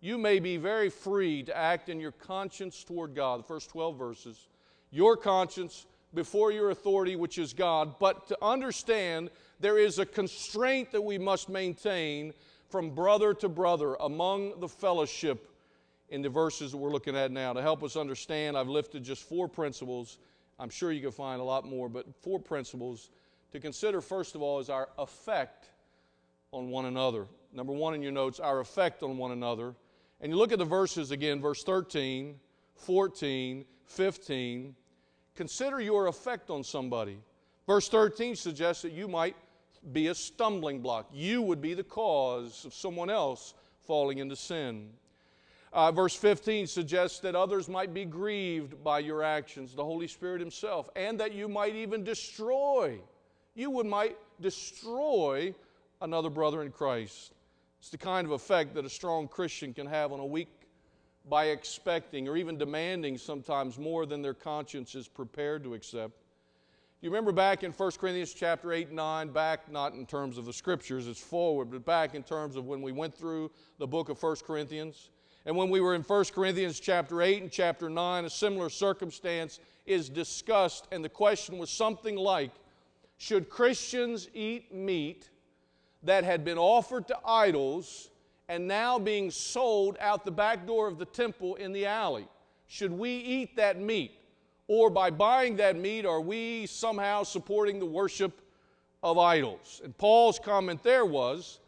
you 0.00 0.18
may 0.18 0.40
be 0.40 0.56
very 0.56 0.90
free 0.90 1.42
to 1.44 1.56
act 1.56 1.88
in 1.88 2.00
your 2.00 2.12
conscience 2.12 2.84
toward 2.84 3.14
God. 3.14 3.40
The 3.40 3.44
first 3.44 3.70
12 3.70 3.96
verses. 3.96 4.48
Your 4.90 5.16
conscience 5.16 5.86
before 6.14 6.50
your 6.50 6.70
authority, 6.70 7.16
which 7.16 7.38
is 7.38 7.52
God. 7.52 7.98
But 7.98 8.28
to 8.28 8.38
understand 8.42 9.30
there 9.60 9.78
is 9.78 9.98
a 9.98 10.06
constraint 10.06 10.92
that 10.92 11.02
we 11.02 11.18
must 11.18 11.48
maintain 11.48 12.32
from 12.68 12.90
brother 12.90 13.32
to 13.34 13.48
brother 13.48 13.94
among 14.00 14.60
the 14.60 14.68
fellowship 14.68 15.50
in 16.08 16.22
the 16.22 16.28
verses 16.28 16.72
that 16.72 16.76
we're 16.76 16.90
looking 16.90 17.16
at 17.16 17.30
now. 17.30 17.52
To 17.52 17.62
help 17.62 17.82
us 17.82 17.96
understand, 17.96 18.56
I've 18.56 18.68
lifted 18.68 19.02
just 19.02 19.22
four 19.22 19.48
principles. 19.48 20.18
I'm 20.58 20.70
sure 20.70 20.92
you 20.92 21.00
can 21.00 21.10
find 21.10 21.40
a 21.40 21.44
lot 21.44 21.66
more, 21.66 21.88
but 21.88 22.06
four 22.22 22.38
principles 22.38 23.10
to 23.52 23.60
consider, 23.60 24.00
first 24.00 24.34
of 24.34 24.42
all, 24.42 24.60
is 24.60 24.68
our 24.68 24.88
effect 24.98 25.70
on 26.52 26.70
one 26.70 26.86
another. 26.86 27.26
Number 27.52 27.72
one 27.72 27.94
in 27.94 28.02
your 28.02 28.12
notes, 28.12 28.40
our 28.40 28.60
effect 28.60 29.02
on 29.02 29.16
one 29.16 29.32
another. 29.32 29.74
And 30.20 30.32
you 30.32 30.38
look 30.38 30.52
at 30.52 30.58
the 30.58 30.64
verses 30.64 31.10
again, 31.10 31.40
verse 31.40 31.62
13, 31.62 32.38
14, 32.74 33.64
15. 33.84 34.74
Consider 35.34 35.80
your 35.80 36.06
effect 36.06 36.50
on 36.50 36.64
somebody. 36.64 37.18
Verse 37.66 37.88
13 37.88 38.36
suggests 38.36 38.82
that 38.82 38.92
you 38.92 39.08
might 39.08 39.36
be 39.92 40.08
a 40.08 40.14
stumbling 40.14 40.80
block. 40.80 41.08
You 41.12 41.42
would 41.42 41.60
be 41.60 41.74
the 41.74 41.84
cause 41.84 42.64
of 42.64 42.74
someone 42.74 43.10
else 43.10 43.54
falling 43.86 44.18
into 44.18 44.36
sin. 44.36 44.90
Uh, 45.72 45.92
verse 45.92 46.14
15 46.16 46.66
suggests 46.66 47.20
that 47.20 47.34
others 47.34 47.68
might 47.68 47.92
be 47.92 48.04
grieved 48.04 48.82
by 48.82 48.98
your 48.98 49.22
actions, 49.22 49.74
the 49.74 49.84
Holy 49.84 50.08
Spirit 50.08 50.40
Himself, 50.40 50.88
and 50.96 51.20
that 51.20 51.32
you 51.32 51.48
might 51.48 51.74
even 51.74 52.02
destroy. 52.02 52.98
You 53.54 53.70
would 53.70 53.86
might 53.86 54.16
destroy 54.40 55.54
another 56.00 56.30
brother 56.30 56.62
in 56.62 56.70
Christ. 56.70 57.32
It's 57.78 57.90
the 57.90 57.98
kind 57.98 58.26
of 58.26 58.32
effect 58.32 58.74
that 58.74 58.84
a 58.84 58.90
strong 58.90 59.28
Christian 59.28 59.74
can 59.74 59.86
have 59.86 60.12
on 60.12 60.20
a 60.20 60.26
weak 60.26 60.48
by 61.28 61.46
expecting 61.46 62.28
or 62.28 62.36
even 62.36 62.56
demanding 62.56 63.18
sometimes 63.18 63.78
more 63.78 64.06
than 64.06 64.22
their 64.22 64.34
conscience 64.34 64.94
is 64.94 65.08
prepared 65.08 65.64
to 65.64 65.74
accept. 65.74 66.12
You 67.02 67.10
remember 67.10 67.30
back 67.30 67.62
in 67.62 67.72
1 67.72 67.90
Corinthians 68.00 68.32
chapter 68.32 68.72
8 68.72 68.88
and 68.88 68.96
9, 68.96 69.28
back 69.28 69.70
not 69.70 69.92
in 69.92 70.06
terms 70.06 70.38
of 70.38 70.46
the 70.46 70.52
scriptures, 70.52 71.06
it's 71.06 71.20
forward, 71.20 71.70
but 71.70 71.84
back 71.84 72.14
in 72.14 72.22
terms 72.22 72.56
of 72.56 72.64
when 72.64 72.80
we 72.80 72.90
went 72.90 73.14
through 73.14 73.50
the 73.78 73.86
book 73.86 74.08
of 74.08 74.22
1 74.22 74.36
Corinthians. 74.46 75.10
And 75.44 75.54
when 75.54 75.68
we 75.68 75.80
were 75.80 75.94
in 75.94 76.00
1 76.00 76.24
Corinthians 76.34 76.80
chapter 76.80 77.20
8 77.20 77.42
and 77.42 77.52
chapter 77.52 77.90
9, 77.90 78.24
a 78.24 78.30
similar 78.30 78.70
circumstance 78.70 79.60
is 79.84 80.08
discussed, 80.08 80.86
and 80.90 81.04
the 81.04 81.10
question 81.10 81.58
was 81.58 81.68
something 81.68 82.16
like 82.16 82.50
Should 83.18 83.50
Christians 83.50 84.28
eat 84.32 84.74
meat 84.74 85.28
that 86.02 86.24
had 86.24 86.46
been 86.46 86.58
offered 86.58 87.06
to 87.08 87.18
idols 87.26 88.08
and 88.48 88.66
now 88.66 88.98
being 88.98 89.30
sold 89.30 89.98
out 90.00 90.24
the 90.24 90.30
back 90.30 90.66
door 90.66 90.88
of 90.88 90.96
the 90.96 91.04
temple 91.04 91.56
in 91.56 91.72
the 91.72 91.84
alley. 91.84 92.26
Should 92.68 92.92
we 92.92 93.10
eat 93.10 93.56
that 93.56 93.78
meat? 93.78 94.12
Or 94.68 94.90
by 94.90 95.10
buying 95.10 95.56
that 95.56 95.76
meat, 95.76 96.04
are 96.04 96.20
we 96.20 96.66
somehow 96.66 97.22
supporting 97.22 97.78
the 97.78 97.86
worship 97.86 98.40
of 99.02 99.18
idols? 99.18 99.80
And 99.84 99.96
Paul's 99.96 100.38
comment 100.38 100.82
there 100.82 101.04
was 101.04 101.60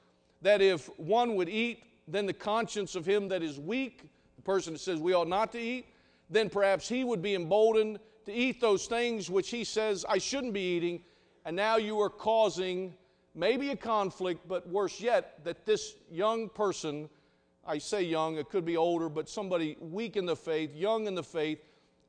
that 0.42 0.60
if 0.60 0.86
one 0.98 1.36
would 1.36 1.48
eat, 1.48 1.84
then 2.08 2.26
the 2.26 2.32
conscience 2.32 2.94
of 2.96 3.06
him 3.06 3.28
that 3.28 3.42
is 3.42 3.60
weak, 3.60 4.02
the 4.36 4.42
person 4.42 4.72
that 4.72 4.80
says 4.80 4.98
we 4.98 5.12
ought 5.12 5.28
not 5.28 5.52
to 5.52 5.60
eat, 5.60 5.86
then 6.30 6.50
perhaps 6.50 6.88
he 6.88 7.04
would 7.04 7.22
be 7.22 7.34
emboldened 7.34 7.98
to 8.26 8.32
eat 8.32 8.60
those 8.60 8.86
things 8.86 9.30
which 9.30 9.50
he 9.50 9.64
says 9.64 10.04
I 10.08 10.18
shouldn't 10.18 10.52
be 10.52 10.76
eating, 10.76 11.02
and 11.44 11.54
now 11.54 11.76
you 11.76 12.00
are 12.00 12.10
causing 12.10 12.94
maybe 13.34 13.70
a 13.70 13.76
conflict, 13.76 14.46
but 14.48 14.68
worse 14.68 15.00
yet, 15.00 15.42
that 15.44 15.64
this 15.64 15.94
young 16.10 16.48
person, 16.48 17.08
I 17.66 17.78
say 17.78 18.02
young, 18.02 18.36
it 18.36 18.50
could 18.50 18.64
be 18.64 18.76
older, 18.76 19.08
but 19.08 19.28
somebody 19.28 19.76
weak 19.80 20.16
in 20.16 20.26
the 20.26 20.36
faith, 20.36 20.74
young 20.74 21.06
in 21.06 21.14
the 21.14 21.22
faith, 21.22 21.60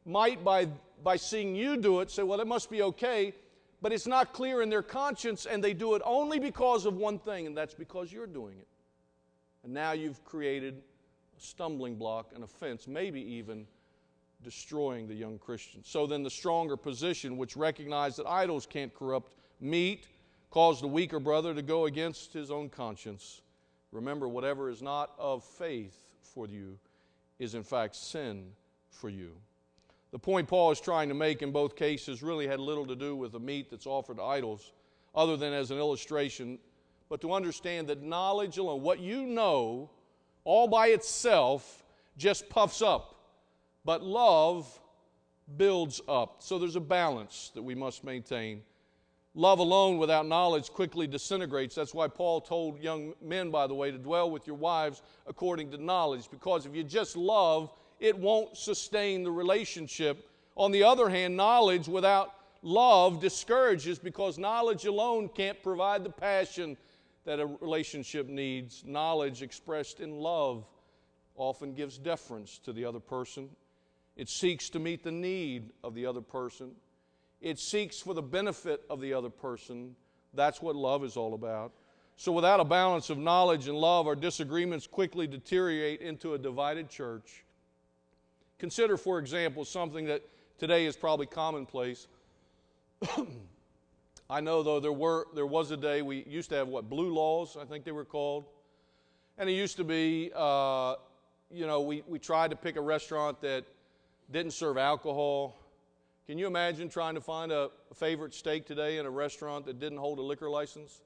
might, 0.05 0.43
by, 0.43 0.67
by 1.03 1.15
seeing 1.15 1.55
you 1.55 1.77
do 1.77 1.99
it, 2.01 2.09
say, 2.09 2.23
well, 2.23 2.39
it 2.39 2.47
must 2.47 2.69
be 2.69 2.81
okay, 2.81 3.33
but 3.81 3.91
it's 3.91 4.07
not 4.07 4.33
clear 4.33 4.61
in 4.61 4.69
their 4.69 4.83
conscience, 4.83 5.45
and 5.45 5.63
they 5.63 5.73
do 5.73 5.95
it 5.95 6.01
only 6.05 6.39
because 6.39 6.85
of 6.85 6.95
one 6.95 7.19
thing, 7.19 7.47
and 7.47 7.55
that's 7.55 7.73
because 7.73 8.11
you're 8.11 8.27
doing 8.27 8.57
it. 8.57 8.67
And 9.63 9.73
now 9.73 9.91
you've 9.91 10.23
created 10.25 10.81
a 11.37 11.41
stumbling 11.41 11.95
block, 11.95 12.31
an 12.35 12.43
offense, 12.43 12.87
maybe 12.87 13.21
even 13.21 13.65
destroying 14.43 15.07
the 15.07 15.13
young 15.13 15.37
Christian. 15.37 15.83
So 15.83 16.07
then, 16.07 16.23
the 16.23 16.29
stronger 16.29 16.77
position, 16.77 17.37
which 17.37 17.57
recognizes 17.57 18.17
that 18.17 18.27
idols 18.27 18.65
can't 18.65 18.93
corrupt 18.93 19.33
meat, 19.59 20.07
caused 20.49 20.81
the 20.81 20.87
weaker 20.87 21.19
brother 21.19 21.53
to 21.53 21.61
go 21.61 21.85
against 21.85 22.33
his 22.33 22.49
own 22.49 22.69
conscience. 22.69 23.41
Remember, 23.91 24.27
whatever 24.27 24.69
is 24.69 24.81
not 24.81 25.11
of 25.17 25.43
faith 25.43 25.97
for 26.21 26.47
you 26.47 26.77
is 27.37 27.55
in 27.55 27.63
fact 27.63 27.95
sin 27.95 28.51
for 28.89 29.09
you. 29.09 29.31
The 30.11 30.19
point 30.19 30.47
Paul 30.47 30.71
is 30.71 30.81
trying 30.81 31.09
to 31.09 31.15
make 31.15 31.41
in 31.41 31.51
both 31.51 31.75
cases 31.75 32.23
really 32.23 32.47
had 32.47 32.59
little 32.59 32.85
to 32.87 32.95
do 32.95 33.15
with 33.15 33.31
the 33.31 33.39
meat 33.39 33.69
that's 33.69 33.85
offered 33.85 34.17
to 34.17 34.23
idols, 34.23 34.71
other 35.13 35.37
than 35.37 35.53
as 35.53 35.71
an 35.71 35.77
illustration, 35.77 36.57
but 37.09 37.21
to 37.21 37.33
understand 37.33 37.87
that 37.87 38.01
knowledge 38.01 38.57
alone, 38.57 38.81
what 38.81 38.99
you 38.99 39.23
know, 39.23 39.89
all 40.43 40.67
by 40.67 40.87
itself, 40.87 41.83
just 42.17 42.49
puffs 42.49 42.81
up, 42.81 43.15
but 43.85 44.03
love 44.03 44.79
builds 45.57 46.01
up. 46.07 46.37
So 46.39 46.59
there's 46.59 46.75
a 46.75 46.81
balance 46.81 47.51
that 47.55 47.61
we 47.61 47.75
must 47.75 48.03
maintain. 48.03 48.61
Love 49.35 49.59
alone 49.59 49.97
without 49.97 50.25
knowledge 50.25 50.69
quickly 50.69 51.07
disintegrates. 51.07 51.75
That's 51.75 51.93
why 51.93 52.07
Paul 52.07 52.41
told 52.41 52.79
young 52.79 53.13
men, 53.21 53.51
by 53.51 53.67
the 53.67 53.75
way, 53.75 53.91
to 53.91 53.97
dwell 53.97 54.29
with 54.29 54.47
your 54.47 54.55
wives 54.55 55.01
according 55.27 55.71
to 55.71 55.77
knowledge, 55.77 56.29
because 56.31 56.65
if 56.65 56.75
you 56.75 56.83
just 56.83 57.15
love, 57.15 57.71
it 57.99 58.17
won't 58.17 58.57
sustain 58.57 59.23
the 59.23 59.31
relationship. 59.31 60.29
On 60.55 60.71
the 60.71 60.83
other 60.83 61.09
hand, 61.09 61.37
knowledge 61.37 61.87
without 61.87 62.33
love 62.61 63.19
discourages 63.21 63.99
because 63.99 64.37
knowledge 64.37 64.85
alone 64.85 65.29
can't 65.29 65.61
provide 65.63 66.03
the 66.03 66.09
passion 66.09 66.77
that 67.25 67.39
a 67.39 67.45
relationship 67.45 68.27
needs. 68.27 68.83
Knowledge 68.85 69.41
expressed 69.41 69.99
in 69.99 70.19
love 70.19 70.65
often 71.35 71.73
gives 71.73 71.97
deference 71.97 72.57
to 72.59 72.73
the 72.73 72.85
other 72.85 72.99
person, 72.99 73.49
it 74.15 74.27
seeks 74.27 74.69
to 74.71 74.79
meet 74.79 75.03
the 75.03 75.11
need 75.11 75.69
of 75.81 75.95
the 75.95 76.05
other 76.05 76.19
person. 76.19 76.71
It 77.39 77.57
seeks 77.57 77.99
for 77.99 78.13
the 78.13 78.21
benefit 78.21 78.81
of 78.89 78.99
the 78.99 79.13
other 79.13 79.29
person. 79.29 79.95
That's 80.33 80.61
what 80.61 80.75
love 80.75 81.05
is 81.05 81.15
all 81.15 81.33
about. 81.33 81.71
So, 82.17 82.33
without 82.33 82.59
a 82.59 82.65
balance 82.65 83.09
of 83.09 83.17
knowledge 83.17 83.69
and 83.69 83.77
love, 83.77 84.05
our 84.07 84.15
disagreements 84.15 84.87
quickly 84.87 85.25
deteriorate 85.25 86.01
into 86.01 86.33
a 86.33 86.37
divided 86.37 86.89
church. 86.89 87.45
Consider, 88.59 88.97
for 88.97 89.19
example, 89.19 89.65
something 89.65 90.05
that 90.05 90.21
today 90.57 90.85
is 90.85 90.95
probably 90.95 91.25
commonplace. 91.25 92.07
I 94.29 94.41
know, 94.41 94.61
though, 94.61 94.79
there, 94.79 94.93
were, 94.93 95.27
there 95.33 95.47
was 95.47 95.71
a 95.71 95.77
day 95.77 96.01
we 96.01 96.23
used 96.27 96.49
to 96.49 96.55
have 96.55 96.67
what, 96.67 96.89
blue 96.89 97.13
laws, 97.13 97.57
I 97.59 97.65
think 97.65 97.83
they 97.83 97.91
were 97.91 98.05
called. 98.05 98.45
And 99.37 99.49
it 99.49 99.53
used 99.53 99.77
to 99.77 99.83
be, 99.83 100.31
uh, 100.35 100.95
you 101.49 101.65
know, 101.65 101.81
we, 101.81 102.03
we 102.07 102.19
tried 102.19 102.51
to 102.51 102.55
pick 102.55 102.75
a 102.75 102.81
restaurant 102.81 103.41
that 103.41 103.65
didn't 104.31 104.51
serve 104.51 104.77
alcohol 104.77 105.55
can 106.29 106.37
you 106.37 106.45
imagine 106.45 106.89
trying 106.89 107.15
to 107.15 107.21
find 107.21 107.51
a, 107.51 107.71
favorite 107.95 108.35
steak 108.35 108.67
today 108.67 108.99
in 108.99 109.07
a 109.07 109.09
restaurant 109.09 109.65
that 109.65 109.79
didn't 109.79 109.97
hold 109.97 110.19
a 110.19 110.21
liquor 110.21 110.47
license? 110.47 111.01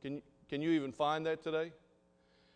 Can, 0.00 0.22
can 0.48 0.62
you 0.62 0.70
even 0.70 0.92
find 0.92 1.26
that 1.26 1.42
today? 1.42 1.72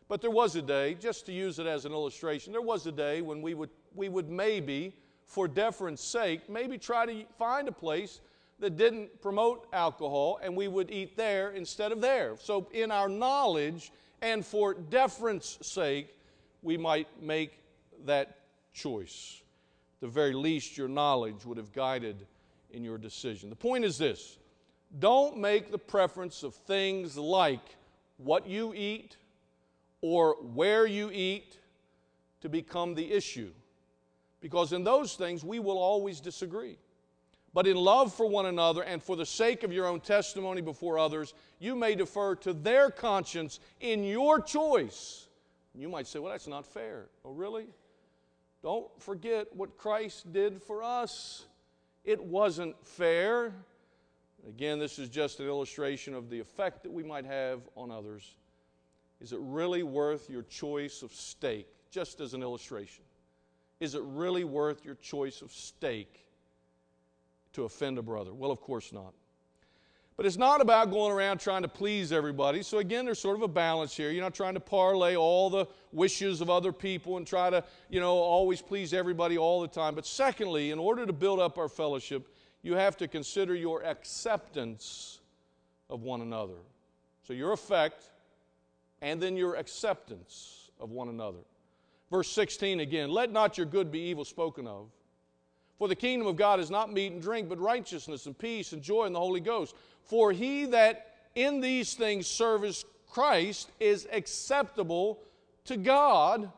But 0.07 0.21
there 0.21 0.31
was 0.31 0.55
a 0.55 0.63
day, 0.63 0.95
just 0.95 1.27
to 1.27 1.33
use 1.33 1.59
it 1.59 1.67
as 1.67 1.87
an 1.87 1.91
illustration, 1.91 2.53
there 2.53 2.63
was 2.63 2.87
a 2.87 2.93
day 2.93 3.21
when 3.21 3.43
we 3.43 3.55
would, 3.55 3.69
we 3.95 4.09
would 4.09 4.29
maybe, 4.29 4.95
for 5.27 5.49
deference 5.49 6.03
sake, 6.03 6.49
maybe 6.49 6.79
try 6.79 7.07
to 7.07 7.25
find 7.39 7.69
a 7.69 7.73
place 7.73 8.21
that 8.59 8.77
didn't 8.77 9.21
promote 9.21 9.67
alcohol 9.73 10.39
and 10.43 10.57
we 10.57 10.69
would 10.69 10.91
eat 10.91 11.17
there 11.17 11.51
instead 11.53 11.93
of 11.93 12.01
there. 12.01 12.37
So, 12.41 12.69
in 12.73 12.91
our 12.91 13.09
knowledge 13.09 13.93
and 14.23 14.45
for 14.45 14.75
deference 14.75 15.59
sake, 15.63 16.09
we 16.63 16.77
might 16.77 17.09
make 17.21 17.59
that 18.05 18.39
choice 18.73 19.43
the 20.05 20.11
very 20.11 20.35
least, 20.35 20.77
your 20.77 20.87
knowledge 20.87 21.47
would 21.47 21.57
have 21.57 21.73
guided 21.73 22.27
in 22.73 22.85
your 22.85 22.99
decision. 22.99 23.49
The 23.49 23.57
point 23.57 23.87
is 23.87 23.97
this 23.97 24.37
don't 24.99 25.39
make 25.39 25.71
the 25.71 25.79
preference 25.79 26.43
of 26.43 26.55
things 26.55 27.17
like 27.17 27.77
what 28.19 28.47
you 28.47 28.75
eat 28.75 29.17
or 30.03 30.37
where 30.43 30.85
you 30.85 31.11
eat 31.11 31.57
to 32.43 32.51
become 32.51 32.95
the 32.95 33.13
issue. 33.13 33.51
Because 34.45 34.75
in 34.75 34.85
those 34.85 35.15
things, 35.15 35.43
we 35.43 35.59
will 35.59 35.79
always 35.79 36.21
disagree. 36.21 36.77
But 37.55 37.67
in 37.67 37.79
love 37.79 38.13
for 38.13 38.29
one 38.29 38.45
another 38.45 38.83
and 38.83 39.03
for 39.03 39.17
the 39.17 39.25
sake 39.25 39.63
of 39.63 39.73
your 39.73 39.87
own 39.87 40.01
testimony 40.01 40.61
before 40.61 40.99
others, 40.99 41.33
you 41.59 41.75
may 41.75 41.95
defer 41.95 42.35
to 42.35 42.53
their 42.53 42.91
conscience 42.91 43.59
in 43.81 44.05
your 44.05 44.43
choice. 44.43 45.29
You 45.75 45.89
might 45.89 46.07
say, 46.07 46.19
well, 46.19 46.31
that's 46.31 46.47
not 46.47 46.67
fair. 46.67 47.07
Oh, 47.25 47.33
really? 47.33 47.69
Don't 48.63 48.87
forget 49.01 49.47
what 49.57 49.79
Christ 49.79 50.31
did 50.31 50.61
for 50.63 50.83
us. 50.83 51.47
It 52.05 52.23
wasn't 52.23 52.77
fair. 52.85 53.51
Again, 54.47 54.79
this 54.79 54.99
is 54.99 55.09
just 55.09 55.41
an 55.41 55.47
illustration 55.47 56.13
of 56.13 56.29
the 56.29 56.39
effect 56.39 56.83
that 56.83 56.93
we 56.93 57.03
might 57.03 57.25
have 57.25 57.63
on 57.77 57.91
others. 57.91 58.35
Is 59.23 59.33
it 59.33 59.39
really 59.41 59.83
worth 59.83 60.29
your 60.29 60.43
choice 60.43 61.01
of 61.01 61.15
steak? 61.15 61.67
Just 61.91 62.21
as 62.21 62.35
an 62.35 62.43
illustration. 62.43 63.04
Is 63.85 63.95
it 63.95 64.01
really 64.03 64.45
worth 64.45 64.83
your 64.83 64.95
choice 64.95 65.43
of 65.43 65.53
steak 65.53 66.25
to 67.53 67.65
offend 67.65 67.99
a 67.99 68.03
brother? 68.03 68.33
Well, 68.33 68.51
of 68.51 68.63
course 68.63 68.95
not. 68.95 69.13
But 70.17 70.25
it's 70.25 70.39
not 70.39 70.63
about 70.63 70.91
going 70.91 71.13
around 71.13 71.39
trying 71.39 71.61
to 71.63 71.69
please 71.69 72.11
everybody. 72.11 72.63
So, 72.63 72.79
again, 72.79 73.05
there's 73.05 73.19
sort 73.19 73.37
of 73.37 73.43
a 73.43 73.49
balance 73.49 73.95
here. 73.95 74.11
You're 74.11 74.25
not 74.25 74.33
trying 74.33 74.55
to 74.55 74.61
parlay 74.61 75.17
all 75.17 75.51
the 75.51 75.67
wishes 75.93 76.41
of 76.41 76.49
other 76.49 76.73
people 76.73 77.19
and 77.19 77.27
try 77.27 77.51
to, 77.51 77.63
you 77.91 78.01
know, 78.01 78.15
always 78.15 78.63
please 78.63 78.95
everybody 78.95 79.37
all 79.37 79.61
the 79.61 79.69
time. 79.69 79.95
But, 79.95 80.07
secondly, 80.07 80.71
in 80.71 80.79
order 80.79 81.05
to 81.05 81.13
build 81.13 81.39
up 81.39 81.59
our 81.59 81.69
fellowship, 81.69 82.27
you 82.63 82.77
have 82.77 82.97
to 82.97 83.07
consider 83.07 83.55
your 83.55 83.85
acceptance 83.85 85.21
of 85.91 86.01
one 86.01 86.23
another. 86.23 86.57
So, 87.27 87.35
your 87.35 87.53
effect 87.53 88.05
and 89.03 89.21
then 89.21 89.37
your 89.37 89.57
acceptance 89.57 90.71
of 90.81 90.91
one 90.91 91.11
another. 91.11 91.41
Verse 92.11 92.31
16 92.31 92.81
again 92.81 93.11
let 93.11 93.33
not 93.33 93.57
your 93.57 93.67
good 93.67 93.91
be 93.91 94.01
evil 94.01 94.25
spoken 94.25 94.67
of. 94.67 94.89
For 95.79 95.89
the 95.89 95.97
kingdom 95.97 96.29
of 96.29 96.37
God 96.37 96.61
is 96.61 96.71
not 96.71 96.93
meat 96.93 97.13
and 97.13 97.21
drink, 97.21 97.49
but 97.49 97.59
righteousness 97.59 98.27
and 98.27 98.39
peace 98.39 98.73
and 98.73 98.81
joy 98.81 99.05
in 99.05 99.13
the 99.13 99.19
Holy 99.19 99.41
Ghost. 99.41 99.75
For 100.03 100.33
he 100.33 100.67
that 100.67 101.15
in 101.35 101.61
these 101.61 101.95
things 101.95 102.27
serves 102.27 102.85
Christ 103.11 103.71
is 103.81 104.07
acceptable 104.13 105.21
to 105.65 105.77
God 105.77 106.51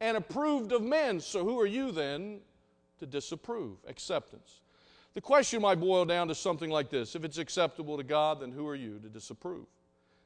and 0.00 0.16
approved 0.16 0.72
of 0.72 0.82
men. 0.82 1.20
So 1.20 1.44
who 1.44 1.60
are 1.60 1.66
you 1.66 1.90
then 1.90 2.40
to 2.98 3.06
disapprove? 3.06 3.76
Acceptance. 3.86 4.60
The 5.14 5.20
question 5.20 5.62
might 5.62 5.80
boil 5.80 6.04
down 6.04 6.28
to 6.28 6.34
something 6.34 6.70
like 6.70 6.90
this 6.90 7.14
If 7.14 7.24
it's 7.24 7.38
acceptable 7.38 7.96
to 7.96 8.04
God, 8.04 8.40
then 8.40 8.52
who 8.52 8.68
are 8.68 8.74
you 8.74 8.98
to 8.98 9.08
disapprove? 9.08 9.66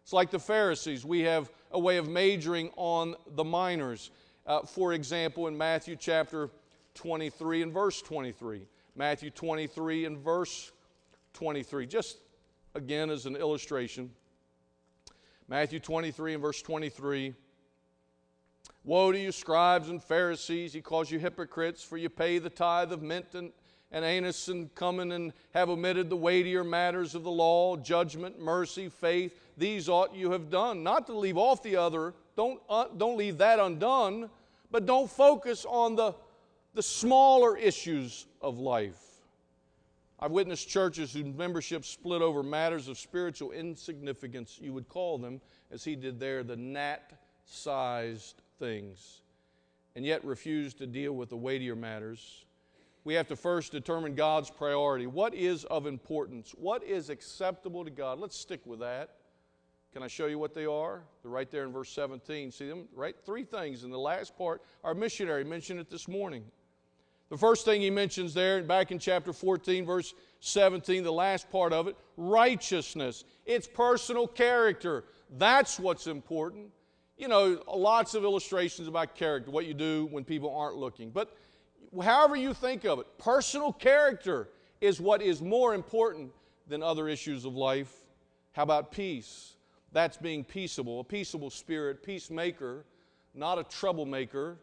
It's 0.02 0.12
like 0.12 0.31
the 0.31 0.38
Pharisees. 0.38 1.05
We 1.05 1.21
have 1.21 1.50
a 1.71 1.79
way 1.79 1.97
of 1.99 2.09
majoring 2.09 2.71
on 2.76 3.14
the 3.35 3.45
minors. 3.45 4.11
Uh, 4.47 4.62
for 4.62 4.92
example, 4.92 5.47
in 5.47 5.56
Matthew 5.56 5.97
chapter 5.97 6.50
23 6.94 7.62
and 7.62 7.73
verse 7.73 8.02
23. 8.02 8.66
Matthew 8.97 9.30
23 9.30 10.06
and 10.06 10.18
verse 10.18 10.73
23. 11.35 11.87
Just 11.87 12.18
again 12.75 13.11
as 13.11 13.26
an 13.26 13.37
illustration. 13.37 14.11
Matthew 15.49 15.80
23 15.80 16.35
and 16.35 16.42
verse 16.42 16.62
23. 16.62 17.35
Woe 18.85 19.12
to 19.12 19.18
you, 19.18 19.30
scribes 19.30 19.88
and 19.90 20.02
Pharisees! 20.02 20.73
He 20.73 20.80
calls 20.80 21.11
you 21.11 21.18
hypocrites, 21.18 21.82
for 21.85 21.99
you 21.99 22.09
pay 22.09 22.38
the 22.38 22.49
tithe 22.49 22.92
of 22.92 23.02
mint 23.02 23.35
and, 23.35 23.52
and 23.92 24.04
anise, 24.04 24.49
and 24.49 24.75
cummin 24.75 25.12
and 25.12 25.32
have 25.52 25.68
omitted 25.68 26.09
the 26.09 26.16
weightier 26.16 26.64
matters 26.64 27.14
of 27.14 27.23
the 27.23 27.30
law, 27.30 27.76
judgment, 27.76 28.40
mercy, 28.40 28.88
faith. 28.88 29.38
These 29.59 29.88
ought 29.88 30.14
you 30.14 30.30
have 30.30 30.49
done. 30.49 30.82
Not 30.82 31.06
to 31.09 31.12
leave 31.12 31.37
off 31.37 31.62
the 31.62 31.76
other, 31.76 32.14
don't, 32.37 32.60
uh, 32.68 32.87
don't 32.96 33.16
leave 33.16 33.38
that 33.38 33.58
undone, 33.58 34.30
but 34.70 34.87
don't 34.87 35.10
focus 35.10 35.66
on 35.68 35.96
the, 35.96 36.14
the 36.75 36.82
smaller 36.82 37.56
issues 37.56 38.26
of 38.40 38.58
life. 38.58 38.99
I've 40.18 40.32
witnessed 40.32 40.68
churches 40.68 41.14
whose 41.14 41.25
membership 41.25 41.84
split 41.84 42.20
over 42.20 42.42
matters 42.42 42.88
of 42.88 42.99
spiritual 42.99 43.52
insignificance, 43.52 44.58
you 44.60 44.72
would 44.75 44.88
call 44.88 45.16
them, 45.16 45.40
as 45.70 45.82
he 45.82 45.96
did 45.96 46.20
there, 46.20 46.42
the 46.42 46.56
gnat 46.56 47.12
sized 47.46 48.42
things, 48.58 49.22
and 49.96 50.04
yet 50.04 50.22
refuse 50.25 50.75
to 50.75 50.87
deal 50.87 51.12
with 51.12 51.30
the 51.30 51.37
weightier 51.37 51.75
matters. 51.75 52.44
We 53.04 53.14
have 53.14 53.28
to 53.28 53.37
first 53.37 53.72
determine 53.72 54.14
God's 54.14 54.50
priority. 54.50 55.06
What 55.06 55.34
is 55.34 55.64
of 55.64 55.87
importance? 55.87 56.54
What 56.56 56.84
is 56.84 57.08
acceptable 57.08 57.82
to 57.82 57.90
God? 57.90 58.18
Let's 58.18 58.37
stick 58.37 58.60
with 58.66 58.80
that. 58.80 59.14
Can 59.92 60.02
I 60.04 60.06
show 60.06 60.26
you 60.26 60.38
what 60.38 60.54
they 60.54 60.66
are? 60.66 61.02
They're 61.23 61.32
right 61.32 61.50
there 61.50 61.64
in 61.64 61.73
verse 61.73 61.90
17. 61.90 62.52
See 62.52 62.68
them? 62.68 62.87
Right? 62.94 63.16
Three 63.26 63.42
things. 63.42 63.82
In 63.82 63.90
the 63.90 63.99
last 63.99 64.37
part, 64.38 64.62
our 64.85 64.94
missionary 64.94 65.42
mentioned 65.42 65.80
it 65.80 65.90
this 65.90 66.06
morning. 66.06 66.44
The 67.28 67.37
first 67.37 67.64
thing 67.64 67.80
he 67.80 67.90
mentions 67.90 68.35
there, 68.35 68.62
back 68.62 68.90
in 68.90 68.99
chapter 68.99 69.32
14, 69.32 69.87
verse 69.87 70.14
17, 70.40 71.04
the 71.04 71.12
last 71.12 71.50
part 71.50 71.73
of 71.73 71.87
it, 71.87 71.97
righteousness. 72.16 73.25
It's 73.47 73.68
personal 73.68 74.26
character. 74.26 75.04
That's 75.38 75.78
what's 75.78 76.06
important. 76.09 76.70
You 77.16 77.28
know, 77.28 77.62
lots 77.73 78.14
of 78.14 78.25
illustrations 78.25 78.88
about 78.88 79.14
character, 79.14 79.50
what 79.50 79.66
you 79.66 79.75
do 79.75 80.09
when 80.11 80.25
people 80.25 80.54
aren't 80.54 80.76
looking. 80.76 81.11
But 81.11 81.37
however 82.02 82.35
you 82.35 82.54
think 82.54 82.85
of 82.85 82.99
it, 82.99 83.06
personal 83.18 83.73
character 83.73 84.49
is 84.80 85.00
what 85.00 85.23
is 85.23 85.40
more 85.40 85.75
important 85.75 86.32
than 86.66 86.82
other 86.82 87.09
issues 87.09 87.44
of 87.44 87.54
life. 87.54 87.92
How 88.52 88.62
about 88.62 88.91
peace? 88.91 89.54
That's 89.93 90.17
being 90.17 90.45
peaceable, 90.45 91.00
a 91.00 91.05
peaceable 91.05 91.50
spirit, 91.50 92.03
peacemaker, 92.03 92.85
not 93.35 93.59
a 93.59 93.65
troublemaker 93.65 94.59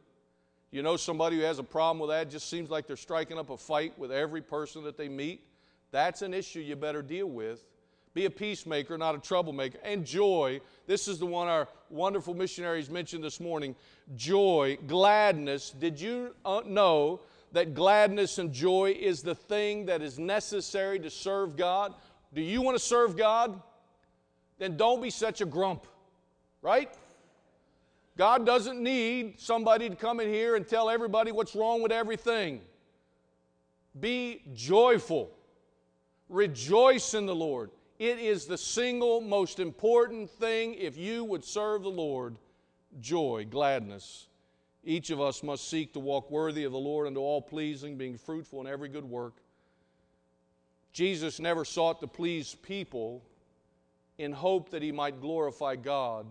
you 0.72 0.82
know 0.82 0.98
somebody 0.98 1.38
who 1.38 1.44
has 1.44 1.60
a 1.60 1.64
problem 1.64 2.00
with 2.00 2.10
that, 2.10 2.30
just 2.30 2.50
seems 2.50 2.70
like 2.70 2.88
they're 2.88 2.98
striking 2.98 3.38
up 3.38 3.50
a 3.50 3.58
fight 3.58 3.98
with 3.98 4.12
every 4.12 4.42
person 4.42 4.84
that 4.84 4.98
they 4.98 5.08
meet? 5.08 5.42
That's 5.92 6.22
an 6.22 6.34
issue 6.34 6.60
you 6.60 6.76
better 6.76 7.02
deal 7.02 7.28
with. 7.28 7.64
Be 8.14 8.26
a 8.26 8.30
peacemaker, 8.30 8.98
not 8.98 9.16
a 9.16 9.20
troublemaker. 9.20 9.78
And 9.84 10.06
joy, 10.06 10.60
this 10.86 11.08
is 11.08 11.20
the 11.20 11.26
one 11.26 11.48
our 11.48 11.68
wonderful 11.90 12.34
missionaries 12.34 12.90
mentioned 12.90 13.24
this 13.24 13.40
morning 13.40 13.76
joy, 14.16 14.78
gladness. 14.88 15.70
Did 15.70 16.02
you 16.02 16.36
uh, 16.44 16.62
know 16.66 17.22
that 17.54 17.74
gladness 17.74 18.38
and 18.38 18.52
joy 18.52 18.96
is 19.00 19.22
the 19.22 19.36
thing 19.36 19.86
that 19.86 20.02
is 20.02 20.20
necessary 20.20 21.00
to 21.00 21.10
serve 21.10 21.56
God? 21.56 21.94
Do 22.34 22.42
you 22.42 22.62
want 22.62 22.78
to 22.78 22.84
serve 22.84 23.16
God? 23.16 23.62
Then 24.60 24.78
don't 24.78 25.02
be 25.02 25.10
such 25.10 25.42
a 25.42 25.46
grump, 25.46 25.86
right? 26.62 26.92
God 28.18 28.46
doesn't 28.46 28.82
need 28.82 29.40
somebody 29.40 29.90
to 29.90 29.96
come 29.96 30.20
in 30.20 30.30
here 30.30 30.56
and 30.56 30.68
tell 30.68 30.90
everybody 30.90 31.32
what's 31.32 31.56
wrong 31.56 31.84
with 31.84 31.92
everything. 31.92 32.62
Be 34.00 34.42
joyful. 34.54 35.32
Rejoice 36.30 37.14
in 37.14 37.26
the 37.26 37.36
Lord. 37.36 37.70
It 38.00 38.20
is 38.20 38.46
the 38.46 38.58
single 38.58 39.22
most 39.22 39.60
important 39.60 40.30
thing 40.30 40.74
if 40.76 40.98
you 40.98 41.24
would 41.24 41.44
serve 41.44 41.84
the 41.84 41.90
Lord 41.90 42.38
joy, 43.00 43.46
gladness. 43.50 44.28
Each 44.84 45.10
of 45.10 45.20
us 45.20 45.44
must 45.44 45.70
seek 45.70 45.94
to 45.94 46.00
walk 46.00 46.32
worthy 46.32 46.64
of 46.64 46.72
the 46.72 46.78
Lord 46.78 47.08
unto 47.08 47.20
all 47.20 47.42
pleasing, 47.42 47.98
being 47.98 48.18
fruitful 48.18 48.62
in 48.62 48.68
every 48.68 48.90
good 48.90 49.06
work. 49.06 49.34
Jesus 50.94 51.40
never 51.40 51.66
sought 51.66 52.00
to 52.02 52.08
please 52.08 52.56
people 52.56 53.22
in 54.18 54.32
hope 54.32 54.70
that 54.70 54.82
he 54.82 54.92
might 54.92 55.22
glorify 55.22 55.76
God. 55.76 56.26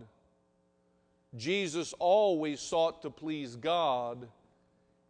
Jesus 1.37 1.93
always 1.99 2.61
sought 2.61 3.03
to 3.03 3.11
please 3.11 3.57
God 3.57 4.29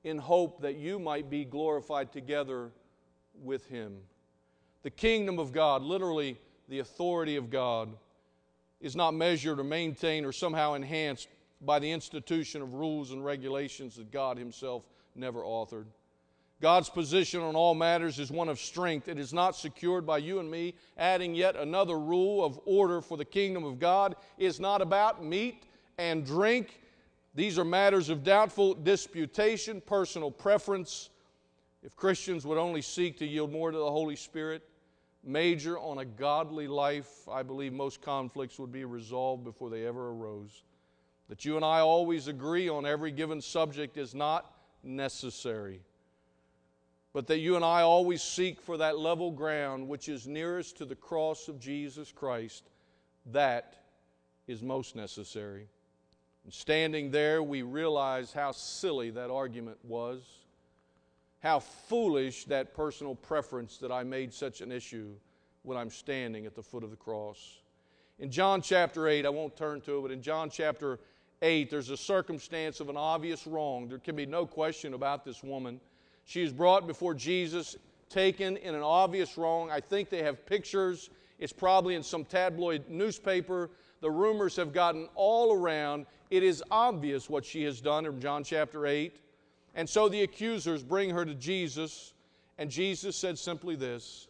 in 0.04 0.18
hope 0.18 0.60
that 0.62 0.76
you 0.76 0.98
might 0.98 1.28
be 1.28 1.44
glorified 1.44 2.12
together 2.12 2.70
with 3.42 3.66
Him. 3.66 3.96
The 4.82 4.90
kingdom 4.90 5.38
of 5.38 5.52
God, 5.52 5.82
literally 5.82 6.38
the 6.68 6.78
authority 6.78 7.36
of 7.36 7.50
God, 7.50 7.88
is 8.80 8.94
not 8.94 9.14
measured 9.14 9.58
or 9.58 9.64
maintained 9.64 10.26
or 10.26 10.32
somehow 10.32 10.74
enhanced 10.74 11.28
by 11.60 11.78
the 11.78 11.90
institution 11.90 12.62
of 12.62 12.74
rules 12.74 13.10
and 13.10 13.24
regulations 13.24 13.96
that 13.96 14.12
God 14.12 14.38
Himself 14.38 14.86
never 15.14 15.40
authored. 15.40 15.86
God's 16.60 16.88
position 16.88 17.42
on 17.42 17.54
all 17.54 17.74
matters 17.74 18.18
is 18.18 18.30
one 18.30 18.48
of 18.48 18.58
strength. 18.58 19.08
It 19.08 19.18
is 19.18 19.32
not 19.34 19.54
secured 19.54 20.06
by 20.06 20.18
you 20.18 20.38
and 20.38 20.50
me 20.50 20.74
adding 20.96 21.34
yet 21.34 21.54
another 21.54 21.98
rule 21.98 22.42
of 22.42 22.58
order 22.64 23.02
for 23.02 23.18
the 23.18 23.24
kingdom 23.26 23.64
of 23.64 23.78
God. 23.78 24.16
Is 24.38 24.58
not 24.58 24.80
about 24.80 25.22
meat 25.22 25.64
and 25.98 26.24
drink. 26.24 26.80
These 27.34 27.58
are 27.58 27.64
matters 27.64 28.08
of 28.08 28.24
doubtful 28.24 28.72
disputation, 28.72 29.82
personal 29.82 30.30
preference. 30.30 31.10
If 31.82 31.94
Christians 31.94 32.46
would 32.46 32.56
only 32.56 32.80
seek 32.80 33.18
to 33.18 33.26
yield 33.26 33.52
more 33.52 33.70
to 33.70 33.76
the 33.76 33.90
Holy 33.90 34.16
Spirit, 34.16 34.62
major 35.22 35.78
on 35.78 35.98
a 35.98 36.04
godly 36.06 36.68
life, 36.68 37.28
I 37.30 37.42
believe 37.42 37.74
most 37.74 38.00
conflicts 38.00 38.58
would 38.58 38.72
be 38.72 38.86
resolved 38.86 39.44
before 39.44 39.68
they 39.68 39.86
ever 39.86 40.08
arose. 40.08 40.62
That 41.28 41.44
you 41.44 41.56
and 41.56 41.64
I 41.64 41.80
always 41.80 42.28
agree 42.28 42.70
on 42.70 42.86
every 42.86 43.10
given 43.10 43.42
subject 43.42 43.98
is 43.98 44.14
not 44.14 44.50
necessary. 44.82 45.82
But 47.16 47.28
that 47.28 47.38
you 47.38 47.56
and 47.56 47.64
I 47.64 47.80
always 47.80 48.22
seek 48.22 48.60
for 48.60 48.76
that 48.76 48.98
level 48.98 49.30
ground 49.30 49.88
which 49.88 50.06
is 50.06 50.26
nearest 50.26 50.76
to 50.76 50.84
the 50.84 50.94
cross 50.94 51.48
of 51.48 51.58
Jesus 51.58 52.12
Christ, 52.12 52.68
that 53.32 53.84
is 54.46 54.62
most 54.62 54.94
necessary. 54.94 55.66
And 56.44 56.52
standing 56.52 57.10
there, 57.10 57.42
we 57.42 57.62
realize 57.62 58.34
how 58.34 58.52
silly 58.52 59.08
that 59.12 59.30
argument 59.30 59.78
was, 59.82 60.24
how 61.40 61.60
foolish 61.60 62.44
that 62.44 62.74
personal 62.74 63.14
preference 63.14 63.78
that 63.78 63.90
I 63.90 64.02
made 64.02 64.30
such 64.34 64.60
an 64.60 64.70
issue 64.70 65.14
when 65.62 65.78
I'm 65.78 65.88
standing 65.88 66.44
at 66.44 66.54
the 66.54 66.62
foot 66.62 66.84
of 66.84 66.90
the 66.90 66.96
cross. 66.96 67.60
In 68.18 68.30
John 68.30 68.60
chapter 68.60 69.08
8, 69.08 69.24
I 69.24 69.30
won't 69.30 69.56
turn 69.56 69.80
to 69.80 70.00
it, 70.00 70.02
but 70.02 70.10
in 70.10 70.20
John 70.20 70.50
chapter 70.50 71.00
8, 71.40 71.70
there's 71.70 71.88
a 71.88 71.96
circumstance 71.96 72.80
of 72.80 72.90
an 72.90 72.98
obvious 72.98 73.46
wrong. 73.46 73.88
There 73.88 73.98
can 73.98 74.16
be 74.16 74.26
no 74.26 74.44
question 74.44 74.92
about 74.92 75.24
this 75.24 75.42
woman. 75.42 75.80
She 76.26 76.42
is 76.42 76.52
brought 76.52 76.86
before 76.86 77.14
Jesus, 77.14 77.76
taken 78.10 78.56
in 78.56 78.74
an 78.74 78.82
obvious 78.82 79.38
wrong. 79.38 79.70
I 79.70 79.80
think 79.80 80.10
they 80.10 80.22
have 80.22 80.44
pictures. 80.44 81.08
It's 81.38 81.52
probably 81.52 81.94
in 81.94 82.02
some 82.02 82.24
tabloid 82.24 82.88
newspaper. 82.88 83.70
The 84.00 84.10
rumors 84.10 84.56
have 84.56 84.72
gotten 84.72 85.08
all 85.14 85.52
around. 85.52 86.06
It 86.30 86.42
is 86.42 86.62
obvious 86.70 87.30
what 87.30 87.44
she 87.44 87.62
has 87.62 87.80
done 87.80 88.04
in 88.04 88.20
John 88.20 88.42
chapter 88.42 88.86
8. 88.86 89.20
And 89.76 89.88
so 89.88 90.08
the 90.08 90.22
accusers 90.22 90.82
bring 90.82 91.10
her 91.10 91.24
to 91.24 91.34
Jesus, 91.34 92.12
and 92.58 92.70
Jesus 92.70 93.16
said 93.16 93.38
simply 93.38 93.76
this 93.76 94.26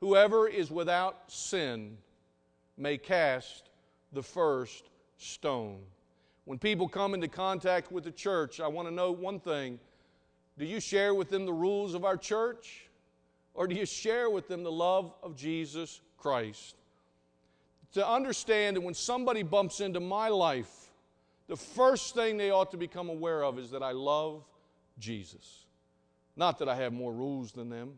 Whoever 0.00 0.48
is 0.48 0.70
without 0.70 1.30
sin 1.30 1.98
may 2.78 2.96
cast 2.96 3.68
the 4.12 4.22
first 4.22 4.88
stone. 5.18 5.80
When 6.44 6.58
people 6.58 6.88
come 6.88 7.12
into 7.12 7.28
contact 7.28 7.92
with 7.92 8.04
the 8.04 8.10
church, 8.12 8.60
I 8.60 8.68
want 8.68 8.88
to 8.88 8.94
know 8.94 9.12
one 9.12 9.40
thing. 9.40 9.78
Do 10.58 10.64
you 10.64 10.80
share 10.80 11.14
with 11.14 11.30
them 11.30 11.46
the 11.46 11.52
rules 11.52 11.94
of 11.94 12.04
our 12.04 12.16
church? 12.16 12.88
Or 13.54 13.66
do 13.66 13.74
you 13.74 13.86
share 13.86 14.28
with 14.28 14.48
them 14.48 14.62
the 14.62 14.72
love 14.72 15.14
of 15.22 15.36
Jesus 15.36 16.00
Christ? 16.16 16.76
To 17.92 18.06
understand 18.06 18.76
that 18.76 18.80
when 18.80 18.94
somebody 18.94 19.42
bumps 19.42 19.80
into 19.80 20.00
my 20.00 20.28
life, 20.28 20.90
the 21.48 21.56
first 21.56 22.14
thing 22.14 22.36
they 22.36 22.50
ought 22.50 22.70
to 22.72 22.76
become 22.76 23.08
aware 23.08 23.42
of 23.42 23.58
is 23.58 23.70
that 23.70 23.82
I 23.82 23.92
love 23.92 24.44
Jesus. 24.98 25.64
Not 26.36 26.58
that 26.58 26.68
I 26.68 26.76
have 26.76 26.92
more 26.92 27.12
rules 27.12 27.52
than 27.52 27.70
them, 27.70 27.94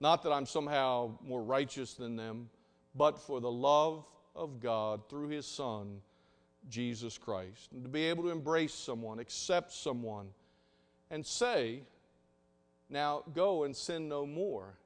not 0.00 0.22
that 0.22 0.32
I'm 0.32 0.46
somehow 0.46 1.18
more 1.22 1.42
righteous 1.42 1.94
than 1.94 2.16
them, 2.16 2.48
but 2.94 3.18
for 3.18 3.40
the 3.40 3.50
love 3.50 4.04
of 4.36 4.60
God 4.60 5.08
through 5.08 5.28
His 5.28 5.44
Son, 5.44 6.00
Jesus 6.70 7.18
Christ. 7.18 7.72
And 7.72 7.82
to 7.82 7.88
be 7.88 8.04
able 8.04 8.22
to 8.24 8.30
embrace 8.30 8.72
someone, 8.72 9.18
accept 9.18 9.72
someone, 9.72 10.28
and 11.10 11.26
say, 11.26 11.82
now 12.90 13.22
go 13.34 13.64
and 13.64 13.76
sin 13.76 14.08
no 14.08 14.26
more, 14.26 14.78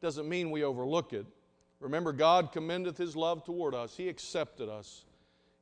doesn't 0.00 0.28
mean 0.28 0.50
we 0.50 0.64
overlook 0.64 1.12
it. 1.12 1.26
Remember, 1.80 2.12
God 2.12 2.52
commendeth 2.52 2.96
His 2.96 3.16
love 3.16 3.44
toward 3.44 3.74
us, 3.74 3.96
He 3.96 4.08
accepted 4.08 4.68
us. 4.68 5.04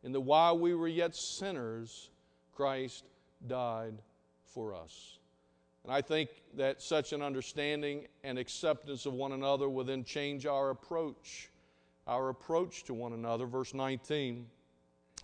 In 0.03 0.13
that 0.13 0.21
while 0.21 0.59
we 0.59 0.75
were 0.75 0.89
yet 0.89 1.15
sinners, 1.15 2.11
Christ 2.55 3.05
died 3.47 3.95
for 4.45 4.75
us. 4.75 5.19
And 5.85 5.93
I 5.93 6.03
think 6.03 6.31
that 6.57 6.83
such 6.83 7.13
an 7.13 7.23
understanding 7.23 8.07
and 8.23 8.39
acceptance 8.39 9.07
of 9.07 9.15
one 9.15 9.33
another 9.33 9.69
will 9.69 9.85
then 9.85 10.05
change 10.05 10.47
our 10.47 10.71
approach, 10.71 11.49
our 12.07 12.29
approach 12.29 12.85
to 12.85 12.95
one 12.95 13.13
another. 13.13 13.47
Verse 13.47 13.73
19 13.73 14.47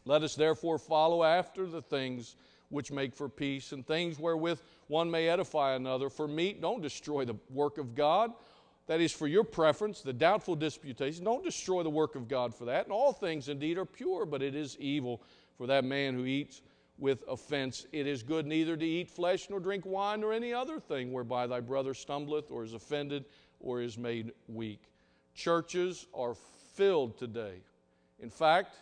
Let 0.04 0.22
us 0.22 0.34
therefore 0.34 0.78
follow 0.78 1.22
after 1.22 1.66
the 1.66 1.82
things 1.82 2.36
which 2.68 2.90
make 2.90 3.14
for 3.14 3.28
peace 3.28 3.72
and 3.72 3.86
things 3.86 4.18
wherewith 4.18 4.60
one 4.88 5.10
may 5.10 5.28
edify 5.28 5.74
another. 5.74 6.08
For 6.08 6.28
meat, 6.28 6.60
don't 6.60 6.82
destroy 6.82 7.24
the 7.24 7.36
work 7.50 7.78
of 7.78 7.94
God. 7.94 8.32
That 8.86 9.00
is 9.00 9.12
for 9.12 9.26
your 9.26 9.42
preference, 9.42 10.00
the 10.00 10.12
doubtful 10.12 10.54
disputation. 10.54 11.24
Don't 11.24 11.44
destroy 11.44 11.82
the 11.82 11.90
work 11.90 12.14
of 12.14 12.28
God 12.28 12.54
for 12.54 12.66
that. 12.66 12.84
And 12.84 12.92
all 12.92 13.12
things 13.12 13.48
indeed 13.48 13.78
are 13.78 13.84
pure, 13.84 14.24
but 14.24 14.42
it 14.42 14.54
is 14.54 14.76
evil 14.78 15.22
for 15.56 15.66
that 15.66 15.84
man 15.84 16.14
who 16.14 16.24
eats 16.24 16.62
with 16.98 17.24
offense. 17.28 17.86
It 17.92 18.06
is 18.06 18.22
good 18.22 18.46
neither 18.46 18.76
to 18.76 18.86
eat 18.86 19.10
flesh 19.10 19.50
nor 19.50 19.60
drink 19.60 19.84
wine 19.84 20.20
nor 20.20 20.32
any 20.32 20.52
other 20.52 20.78
thing 20.78 21.12
whereby 21.12 21.46
thy 21.46 21.60
brother 21.60 21.94
stumbleth 21.94 22.50
or 22.50 22.62
is 22.62 22.74
offended 22.74 23.24
or 23.60 23.80
is 23.82 23.98
made 23.98 24.32
weak. 24.48 24.82
Churches 25.34 26.06
are 26.14 26.34
filled 26.74 27.18
today. 27.18 27.56
In 28.20 28.30
fact, 28.30 28.76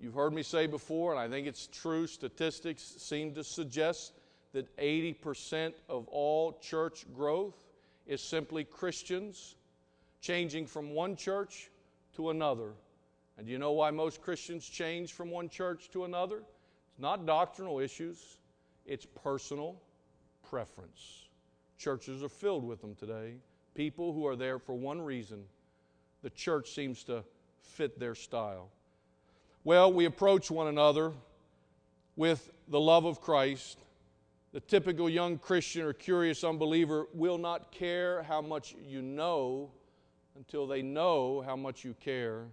you've 0.00 0.14
heard 0.14 0.32
me 0.32 0.42
say 0.42 0.66
before, 0.66 1.12
and 1.12 1.20
I 1.20 1.28
think 1.28 1.46
it's 1.46 1.66
true, 1.66 2.06
statistics 2.06 2.82
seem 2.82 3.34
to 3.34 3.44
suggest 3.44 4.12
that 4.52 4.74
80% 4.76 5.74
of 5.88 6.08
all 6.08 6.58
church 6.60 7.04
growth 7.14 7.56
is 8.06 8.22
simply 8.22 8.64
Christians 8.64 9.56
changing 10.20 10.66
from 10.66 10.90
one 10.90 11.16
church 11.16 11.70
to 12.16 12.30
another 12.30 12.72
and 13.38 13.46
do 13.46 13.52
you 13.52 13.58
know 13.58 13.70
why 13.70 13.92
most 13.92 14.20
Christians 14.20 14.68
change 14.68 15.12
from 15.12 15.30
one 15.30 15.48
church 15.48 15.90
to 15.92 16.04
another? 16.04 16.38
It's 16.38 16.98
not 16.98 17.24
doctrinal 17.24 17.78
issues, 17.78 18.38
it's 18.84 19.06
personal 19.06 19.80
preference. 20.50 21.28
Churches 21.78 22.24
are 22.24 22.28
filled 22.28 22.64
with 22.64 22.80
them 22.80 22.96
today. 22.96 23.36
People 23.76 24.12
who 24.12 24.26
are 24.26 24.34
there 24.34 24.58
for 24.58 24.74
one 24.74 25.00
reason 25.00 25.44
the 26.22 26.30
church 26.30 26.70
seems 26.70 27.04
to 27.04 27.22
fit 27.60 28.00
their 28.00 28.16
style. 28.16 28.70
Well, 29.64 29.92
we 29.92 30.04
approach 30.04 30.50
one 30.50 30.68
another 30.68 31.12
with 32.16 32.50
the 32.68 32.80
love 32.80 33.04
of 33.04 33.20
Christ. 33.20 33.78
The 34.52 34.60
typical 34.60 35.10
young 35.10 35.36
Christian 35.38 35.82
or 35.82 35.92
curious 35.92 36.44
unbeliever 36.44 37.06
will 37.12 37.38
not 37.38 37.70
care 37.72 38.22
how 38.22 38.40
much 38.40 38.74
you 38.86 39.02
know 39.02 39.70
until 40.36 40.66
they 40.66 40.80
know 40.80 41.42
how 41.44 41.56
much 41.56 41.84
you 41.84 41.94
care. 42.00 42.44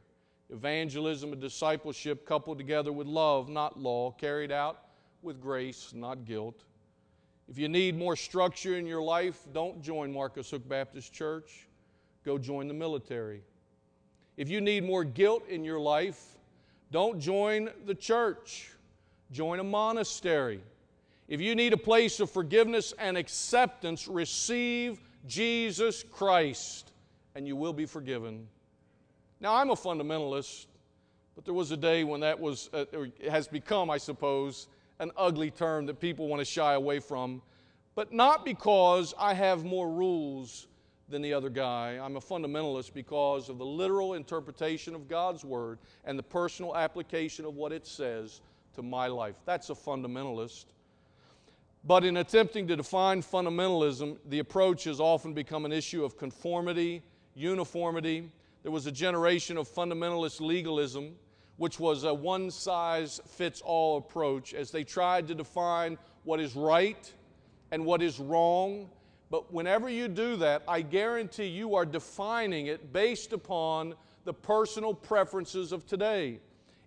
Evangelism 0.50 1.32
and 1.32 1.42
discipleship 1.42 2.26
coupled 2.26 2.58
together 2.58 2.92
with 2.92 3.08
love, 3.08 3.50
not 3.50 3.80
law, 3.80 4.12
carried 4.12 4.52
out 4.52 4.80
with 5.22 5.40
grace, 5.40 5.92
not 5.94 6.26
guilt. 6.26 6.64
If 7.48 7.58
you 7.60 7.70
need 7.70 7.96
more 7.96 8.16
structure 8.16 8.78
in 8.78 8.88
your 8.88 9.02
life, 9.02 9.40
don't 9.54 9.82
join 9.82 10.12
Marcus 10.12 10.50
Hook 10.50 10.68
Baptist 10.68 11.14
Church. 11.14 11.68
Go 12.26 12.40
join 12.40 12.68
the 12.68 12.74
military. 12.74 13.42
If 14.38 14.50
you 14.50 14.60
need 14.60 14.84
more 14.84 15.04
guilt 15.04 15.48
in 15.48 15.64
your 15.64 15.80
life, 15.80 16.35
don't 16.92 17.20
join 17.20 17.70
the 17.86 17.96
church. 17.96 18.72
Join 19.32 19.60
a 19.60 19.64
monastery. 19.64 20.62
If 21.28 21.42
you 21.42 21.56
need 21.56 21.74
a 21.74 21.78
place 21.78 22.20
of 22.20 22.30
forgiveness 22.30 22.94
and 23.00 23.18
acceptance, 23.18 24.08
receive 24.08 25.00
Jesus 25.26 26.04
Christ 26.04 26.92
and 27.36 27.46
you 27.48 27.56
will 27.56 27.74
be 27.74 27.86
forgiven. 27.86 28.48
Now, 29.42 29.56
I'm 29.56 29.70
a 29.70 29.76
fundamentalist, 29.76 30.68
but 31.36 31.44
there 31.44 31.54
was 31.54 31.72
a 31.72 31.78
day 31.78 32.04
when 32.04 32.22
that 32.22 32.40
was, 32.40 32.70
uh, 32.74 32.86
has 33.30 33.48
become, 33.48 33.90
I 33.90 33.98
suppose, 33.98 34.68
an 35.00 35.12
ugly 35.18 35.52
term 35.52 35.86
that 35.88 36.00
people 36.00 36.28
want 36.28 36.40
to 36.40 36.46
shy 36.46 36.74
away 36.74 37.00
from. 37.00 37.42
But 37.94 38.14
not 38.14 38.46
because 38.46 39.14
I 39.20 39.34
have 39.34 39.66
more 39.66 39.90
rules 39.90 40.68
than 41.10 41.22
the 41.22 41.34
other 41.34 41.50
guy. 41.50 42.00
I'm 42.02 42.16
a 42.16 42.22
fundamentalist 42.22 42.94
because 42.94 43.50
of 43.50 43.58
the 43.58 43.66
literal 43.66 44.14
interpretation 44.14 44.96
of 44.96 45.08
God's 45.08 45.44
Word 45.44 45.80
and 46.04 46.18
the 46.18 46.24
personal 46.24 46.76
application 46.76 47.46
of 47.46 47.56
what 47.56 47.72
it 47.72 47.86
says 47.86 48.42
to 48.76 48.82
my 48.82 49.08
life. 49.08 49.36
That's 49.46 49.70
a 49.70 49.76
fundamentalist. 49.76 50.66
But 51.84 52.04
in 52.04 52.18
attempting 52.18 52.68
to 52.68 52.76
define 52.76 53.22
fundamentalism, 53.22 54.18
the 54.28 54.40
approach 54.40 54.86
has 54.86 55.00
often 55.00 55.34
become 55.34 55.66
an 55.66 55.72
issue 55.72 56.04
of 56.04 56.18
conformity, 56.18 57.04
uniformity, 57.36 58.32
there 58.66 58.72
was 58.72 58.88
a 58.88 58.92
generation 58.92 59.58
of 59.58 59.70
fundamentalist 59.70 60.42
legalism, 60.42 61.14
which 61.58 61.80
was 61.80 62.04
a 62.04 62.12
one 62.12 62.50
size 62.50 63.22
fits 63.28 63.62
all 63.62 63.98
approach 63.98 64.56
as 64.56 64.72
they 64.72 64.84
tried 64.84 65.28
to 65.28 65.36
define 65.36 66.00
what 66.24 66.40
is 66.40 66.56
right 66.56 67.14
and 67.70 67.86
what 67.86 68.02
is 68.02 68.20
wrong. 68.20 68.90
But 69.30 69.52
whenever 69.54 69.90
you 69.90 70.08
do 70.08 70.36
that, 70.38 70.64
I 70.68 70.82
guarantee 70.82 71.48
you 71.48 71.76
are 71.76 71.86
defining 71.86 72.68
it 72.68 72.94
based 72.94 73.34
upon 73.34 73.96
the 74.24 74.34
personal 74.34 74.94
preferences 74.94 75.72
of 75.72 75.86
today. 75.86 76.40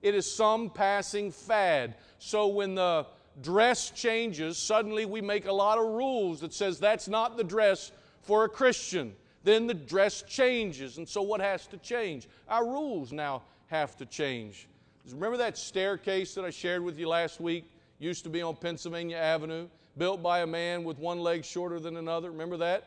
It 0.02 0.14
is 0.14 0.30
some 0.30 0.70
passing 0.70 1.32
fad. 1.32 1.96
So 2.18 2.46
when 2.48 2.74
the 2.74 3.06
dress 3.42 3.90
changes, 3.90 4.56
suddenly 4.56 5.04
we 5.04 5.20
make 5.20 5.46
a 5.46 5.52
lot 5.52 5.78
of 5.78 5.86
rules 5.86 6.40
that 6.40 6.52
says 6.52 6.78
that's 6.78 7.08
not 7.08 7.36
the 7.36 7.44
dress 7.44 7.92
for 8.22 8.44
a 8.44 8.48
Christian 8.48 9.14
then 9.44 9.66
the 9.66 9.74
dress 9.74 10.22
changes. 10.22 10.98
And 10.98 11.08
so 11.08 11.22
what 11.22 11.40
has 11.40 11.66
to 11.68 11.78
change? 11.78 12.28
Our 12.48 12.64
rules 12.64 13.12
now 13.12 13.42
have 13.68 13.96
to 13.96 14.06
change. 14.06 14.68
Remember 15.10 15.38
that 15.38 15.56
staircase 15.56 16.34
that 16.34 16.44
I 16.44 16.50
shared 16.50 16.82
with 16.82 16.98
you 16.98 17.08
last 17.08 17.40
week? 17.40 17.64
Used 17.98 18.24
to 18.24 18.30
be 18.30 18.42
on 18.42 18.56
Pennsylvania 18.56 19.16
Avenue, 19.16 19.68
built 19.98 20.22
by 20.22 20.40
a 20.40 20.46
man 20.46 20.84
with 20.84 20.98
one 20.98 21.20
leg 21.20 21.44
shorter 21.44 21.80
than 21.80 21.96
another. 21.96 22.30
Remember 22.30 22.56
that? 22.58 22.84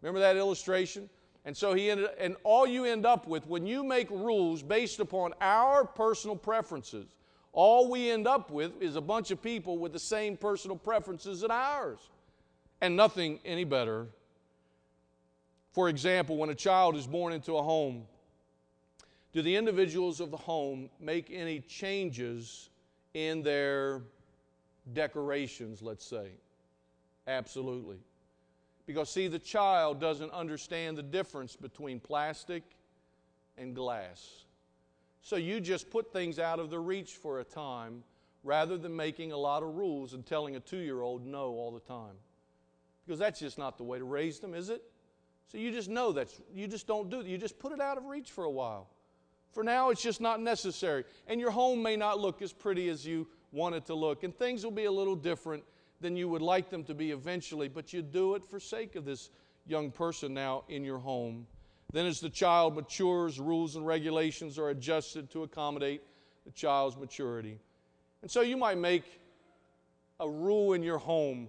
Remember 0.00 0.20
that 0.20 0.36
illustration? 0.36 1.08
And 1.44 1.56
so 1.56 1.74
he 1.74 1.90
ended, 1.90 2.10
and 2.18 2.36
all 2.44 2.66
you 2.66 2.84
end 2.84 3.04
up 3.04 3.26
with 3.26 3.46
when 3.46 3.66
you 3.66 3.82
make 3.82 4.08
rules 4.10 4.62
based 4.62 5.00
upon 5.00 5.34
our 5.40 5.84
personal 5.84 6.36
preferences, 6.36 7.06
all 7.52 7.90
we 7.90 8.10
end 8.10 8.28
up 8.28 8.50
with 8.50 8.80
is 8.80 8.96
a 8.96 9.00
bunch 9.00 9.30
of 9.30 9.42
people 9.42 9.78
with 9.78 9.92
the 9.92 9.98
same 9.98 10.36
personal 10.36 10.76
preferences 10.76 11.42
as 11.42 11.50
ours, 11.50 11.98
and 12.80 12.96
nothing 12.96 13.40
any 13.44 13.64
better 13.64 14.06
for 15.72 15.88
example, 15.88 16.36
when 16.36 16.50
a 16.50 16.54
child 16.54 16.96
is 16.96 17.06
born 17.06 17.32
into 17.32 17.56
a 17.56 17.62
home, 17.62 18.06
do 19.32 19.40
the 19.40 19.56
individuals 19.56 20.20
of 20.20 20.30
the 20.30 20.36
home 20.36 20.90
make 21.00 21.30
any 21.30 21.60
changes 21.60 22.68
in 23.14 23.42
their 23.42 24.02
decorations, 24.92 25.80
let's 25.80 26.04
say? 26.04 26.28
Absolutely. 27.26 27.98
Because, 28.86 29.10
see, 29.10 29.28
the 29.28 29.38
child 29.38 30.00
doesn't 30.00 30.32
understand 30.32 30.98
the 30.98 31.02
difference 31.02 31.54
between 31.54 32.00
plastic 32.00 32.62
and 33.56 33.74
glass. 33.74 34.44
So 35.20 35.36
you 35.36 35.60
just 35.60 35.88
put 35.90 36.12
things 36.12 36.38
out 36.38 36.58
of 36.58 36.68
their 36.70 36.82
reach 36.82 37.12
for 37.12 37.40
a 37.40 37.44
time 37.44 38.02
rather 38.42 38.76
than 38.76 38.94
making 38.94 39.30
a 39.30 39.36
lot 39.36 39.62
of 39.62 39.76
rules 39.76 40.14
and 40.14 40.26
telling 40.26 40.56
a 40.56 40.60
two 40.60 40.78
year 40.78 41.00
old 41.00 41.24
no 41.24 41.50
all 41.50 41.70
the 41.70 41.80
time. 41.80 42.16
Because 43.06 43.20
that's 43.20 43.38
just 43.38 43.56
not 43.56 43.78
the 43.78 43.84
way 43.84 43.98
to 43.98 44.04
raise 44.04 44.40
them, 44.40 44.54
is 44.54 44.68
it? 44.68 44.82
So 45.46 45.58
you 45.58 45.70
just 45.70 45.88
know 45.88 46.12
that 46.12 46.28
you 46.54 46.66
just 46.66 46.86
don't 46.86 47.08
do 47.08 47.20
it. 47.20 47.26
You 47.26 47.38
just 47.38 47.58
put 47.58 47.72
it 47.72 47.80
out 47.80 47.98
of 47.98 48.04
reach 48.06 48.30
for 48.30 48.44
a 48.44 48.50
while. 48.50 48.88
For 49.52 49.62
now, 49.62 49.90
it's 49.90 50.02
just 50.02 50.20
not 50.20 50.40
necessary. 50.40 51.04
And 51.26 51.40
your 51.40 51.50
home 51.50 51.82
may 51.82 51.94
not 51.94 52.18
look 52.18 52.40
as 52.42 52.52
pretty 52.52 52.88
as 52.88 53.06
you 53.06 53.28
want 53.52 53.74
it 53.74 53.84
to 53.86 53.94
look, 53.94 54.24
and 54.24 54.34
things 54.34 54.64
will 54.64 54.70
be 54.70 54.86
a 54.86 54.92
little 54.92 55.14
different 55.14 55.62
than 56.02 56.16
you 56.16 56.28
would 56.28 56.42
like 56.42 56.68
them 56.68 56.84
to 56.84 56.94
be 56.94 57.12
eventually, 57.12 57.68
but 57.68 57.92
you 57.92 58.02
do 58.02 58.34
it 58.34 58.44
for 58.44 58.60
sake 58.60 58.96
of 58.96 59.04
this 59.04 59.30
young 59.66 59.90
person 59.90 60.34
now 60.34 60.64
in 60.68 60.84
your 60.84 60.98
home. 60.98 61.46
Then, 61.92 62.06
as 62.06 62.20
the 62.20 62.30
child 62.30 62.74
matures, 62.74 63.38
rules 63.38 63.76
and 63.76 63.86
regulations 63.86 64.58
are 64.58 64.70
adjusted 64.70 65.30
to 65.30 65.42
accommodate 65.42 66.02
the 66.44 66.50
child's 66.50 66.96
maturity. 66.96 67.58
And 68.22 68.30
so 68.30 68.40
you 68.40 68.56
might 68.56 68.78
make 68.78 69.04
a 70.20 70.28
rule 70.28 70.72
in 70.72 70.82
your 70.82 70.98
home 70.98 71.48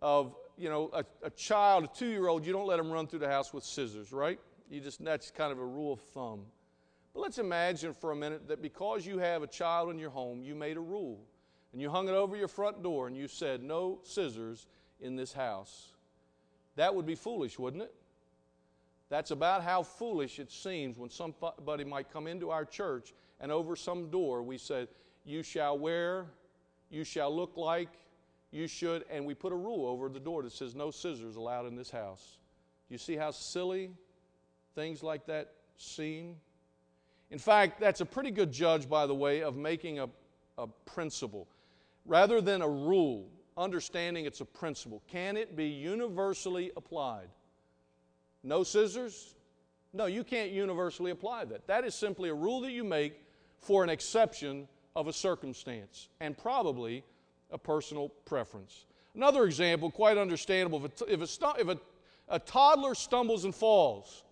of, 0.00 0.34
you 0.56 0.68
know, 0.68 0.90
a, 0.92 1.04
a 1.22 1.30
child, 1.30 1.84
a 1.84 1.88
two 1.88 2.06
year 2.06 2.28
old, 2.28 2.46
you 2.46 2.52
don't 2.52 2.66
let 2.66 2.76
them 2.76 2.90
run 2.90 3.06
through 3.06 3.20
the 3.20 3.28
house 3.28 3.52
with 3.52 3.64
scissors, 3.64 4.12
right? 4.12 4.40
You 4.70 4.80
just, 4.80 5.04
that's 5.04 5.30
kind 5.30 5.52
of 5.52 5.58
a 5.58 5.64
rule 5.64 5.92
of 5.92 6.00
thumb. 6.00 6.46
But 7.12 7.20
let's 7.20 7.38
imagine 7.38 7.92
for 7.92 8.12
a 8.12 8.16
minute 8.16 8.48
that 8.48 8.62
because 8.62 9.04
you 9.04 9.18
have 9.18 9.42
a 9.42 9.46
child 9.46 9.90
in 9.90 9.98
your 9.98 10.10
home, 10.10 10.42
you 10.42 10.54
made 10.54 10.76
a 10.76 10.80
rule 10.80 11.20
and 11.72 11.80
you 11.80 11.90
hung 11.90 12.08
it 12.08 12.12
over 12.12 12.36
your 12.36 12.48
front 12.48 12.82
door 12.82 13.06
and 13.06 13.16
you 13.16 13.28
said, 13.28 13.62
no 13.62 13.98
scissors 14.02 14.66
in 15.00 15.16
this 15.16 15.32
house. 15.32 15.88
That 16.76 16.94
would 16.94 17.06
be 17.06 17.14
foolish, 17.14 17.58
wouldn't 17.58 17.82
it? 17.82 17.94
That's 19.08 19.30
about 19.30 19.62
how 19.62 19.82
foolish 19.82 20.38
it 20.38 20.50
seems 20.50 20.98
when 20.98 21.10
somebody 21.10 21.84
might 21.84 22.10
come 22.10 22.26
into 22.26 22.50
our 22.50 22.64
church 22.64 23.12
and 23.40 23.52
over 23.52 23.76
some 23.76 24.10
door 24.10 24.42
we 24.42 24.56
said, 24.56 24.88
You 25.24 25.42
shall 25.42 25.78
wear, 25.78 26.26
you 26.90 27.04
shall 27.04 27.34
look 27.34 27.56
like, 27.56 27.90
you 28.50 28.66
should, 28.66 29.04
and 29.10 29.26
we 29.26 29.34
put 29.34 29.52
a 29.52 29.56
rule 29.56 29.86
over 29.86 30.08
the 30.08 30.20
door 30.20 30.42
that 30.42 30.52
says, 30.52 30.74
No 30.74 30.90
scissors 30.90 31.36
allowed 31.36 31.66
in 31.66 31.76
this 31.76 31.90
house. 31.90 32.38
Do 32.88 32.94
you 32.94 32.98
see 32.98 33.16
how 33.16 33.30
silly 33.32 33.90
things 34.74 35.02
like 35.02 35.26
that 35.26 35.52
seem? 35.76 36.36
In 37.30 37.38
fact, 37.38 37.80
that's 37.80 38.00
a 38.00 38.06
pretty 38.06 38.30
good 38.30 38.52
judge, 38.52 38.88
by 38.88 39.06
the 39.06 39.14
way, 39.14 39.42
of 39.42 39.56
making 39.56 39.98
a, 39.98 40.08
a 40.58 40.66
principle. 40.86 41.48
Rather 42.04 42.40
than 42.40 42.62
a 42.62 42.68
rule, 42.68 43.28
understanding 43.56 44.24
it's 44.24 44.40
a 44.40 44.44
principle. 44.44 45.02
Can 45.08 45.36
it 45.36 45.56
be 45.56 45.66
universally 45.66 46.72
applied? 46.76 47.28
No 48.42 48.64
scissors? 48.64 49.34
No, 49.92 50.06
you 50.06 50.24
can't 50.24 50.50
universally 50.50 51.10
apply 51.10 51.44
that. 51.46 51.66
That 51.66 51.84
is 51.84 51.94
simply 51.94 52.30
a 52.30 52.34
rule 52.34 52.60
that 52.62 52.72
you 52.72 52.82
make 52.82 53.20
for 53.60 53.84
an 53.84 53.90
exception 53.90 54.66
of 54.96 55.06
a 55.06 55.12
circumstance 55.12 56.08
and 56.20 56.36
probably 56.36 57.04
a 57.50 57.58
personal 57.58 58.08
preference. 58.24 58.86
Another 59.14 59.44
example, 59.44 59.90
quite 59.90 60.16
understandable, 60.16 60.84
if 60.84 61.02
a, 61.02 61.12
if 61.12 61.20
a, 61.20 61.60
if 61.60 61.68
a, 61.68 61.78
a 62.28 62.38
toddler 62.38 62.94
stumbles 62.94 63.44
and 63.44 63.54
falls, 63.54 64.24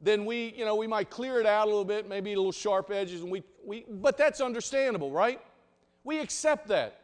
then 0.00 0.24
we, 0.24 0.52
you 0.56 0.64
know, 0.64 0.74
we 0.74 0.86
might 0.86 1.08
clear 1.08 1.40
it 1.40 1.46
out 1.46 1.66
a 1.66 1.70
little 1.70 1.84
bit, 1.84 2.08
maybe 2.08 2.32
a 2.32 2.36
little 2.36 2.52
sharp 2.52 2.90
edges, 2.90 3.22
and 3.22 3.30
we, 3.30 3.42
we, 3.64 3.84
but 3.88 4.18
that's 4.18 4.40
understandable, 4.40 5.10
right? 5.10 5.40
We 6.06 6.20
accept 6.20 6.68
that. 6.68 7.00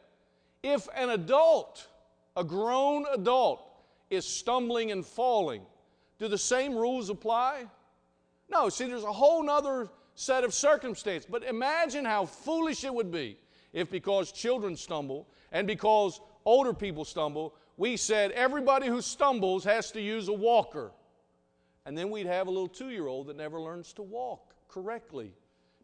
If 0.62 0.86
an 0.94 1.10
adult, 1.10 1.88
a 2.36 2.44
grown 2.44 3.04
adult, 3.12 3.68
is 4.10 4.24
stumbling 4.24 4.92
and 4.92 5.04
falling, 5.04 5.62
do 6.20 6.28
the 6.28 6.38
same 6.38 6.76
rules 6.76 7.10
apply? 7.10 7.64
No, 8.48 8.68
see, 8.68 8.86
there's 8.86 9.02
a 9.02 9.12
whole 9.12 9.50
other 9.50 9.88
set 10.14 10.44
of 10.44 10.54
circumstances. 10.54 11.28
But 11.28 11.42
imagine 11.42 12.04
how 12.04 12.26
foolish 12.26 12.84
it 12.84 12.94
would 12.94 13.10
be 13.10 13.38
if, 13.72 13.90
because 13.90 14.30
children 14.30 14.76
stumble 14.76 15.26
and 15.50 15.66
because 15.66 16.20
older 16.44 16.72
people 16.72 17.04
stumble, 17.04 17.56
we 17.76 17.96
said 17.96 18.30
everybody 18.30 18.86
who 18.86 19.02
stumbles 19.02 19.64
has 19.64 19.90
to 19.92 20.00
use 20.00 20.28
a 20.28 20.32
walker. 20.32 20.92
And 21.86 21.98
then 21.98 22.08
we'd 22.08 22.26
have 22.26 22.46
a 22.46 22.50
little 22.50 22.68
two 22.68 22.90
year 22.90 23.08
old 23.08 23.26
that 23.26 23.36
never 23.36 23.60
learns 23.60 23.92
to 23.94 24.02
walk 24.02 24.54
correctly 24.68 25.32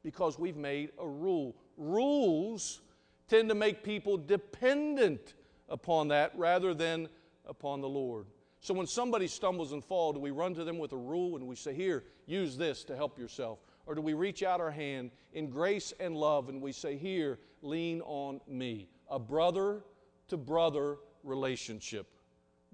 because 0.05 0.39
we've 0.39 0.57
made 0.57 0.91
a 1.01 1.09
rule. 1.09 1.57
Rules 1.77 2.83
tend 3.29 3.49
to 3.49 3.55
make 3.55 3.83
people 3.83 4.17
dependent 4.17 5.35
upon 5.69 6.09
that 6.09 6.33
rather 6.37 6.75
than 6.75 7.09
upon 7.47 7.81
the 7.81 7.88
Lord. 7.88 8.27
So 8.61 8.75
when 8.75 8.87
somebody 8.87 9.27
stumbles 9.29 9.73
and 9.73 9.85
falls, 9.85 10.14
do 10.14 10.21
we 10.21 10.31
run 10.31 10.55
to 10.55 10.64
them 10.64 10.79
with 10.79 10.93
a 10.93 10.97
rule 10.97 11.37
and 11.37 11.47
we 11.47 11.55
say, 11.55 11.75
Here, 11.75 12.05
use 12.27 12.57
this 12.57 12.85
to 12.85 12.97
help 12.97 13.19
yourself? 13.19 13.61
Or 13.87 13.95
do 13.95 14.03
we 14.03 14.14
reach 14.14 14.43
out 14.43 14.61
our 14.61 14.71
hand 14.71 15.11
in 15.33 15.49
grace 15.49 15.93
and 16.01 16.17
love 16.17 16.49
and 16.49 16.61
we 16.61 16.73
say, 16.73 16.97
Here, 16.97 17.38
lean 17.62 18.01
on 18.03 18.41
me? 18.49 18.88
A 19.11 19.19
brother 19.19 19.85
to 20.29 20.37
brother 20.37 20.97
relationship. 21.23 22.07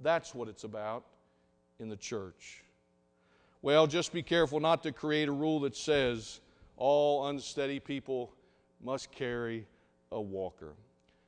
That's 0.03 0.35
what 0.35 0.49
it's 0.49 0.65
about 0.65 1.05
in 1.79 1.89
the 1.89 1.97
church. 1.97 2.65
Well, 3.63 3.87
just 3.87 4.13
be 4.13 4.23
careful 4.23 4.61
not 4.61 4.83
to 4.83 4.93
create 4.93 5.29
a 5.29 5.33
rule 5.33 5.61
that 5.61 5.77
says 5.77 6.41
all 6.77 7.29
unsteady 7.29 7.79
people 7.79 8.33
must 8.83 9.11
carry 9.13 9.67
a 10.13 10.21
walker. 10.21 10.75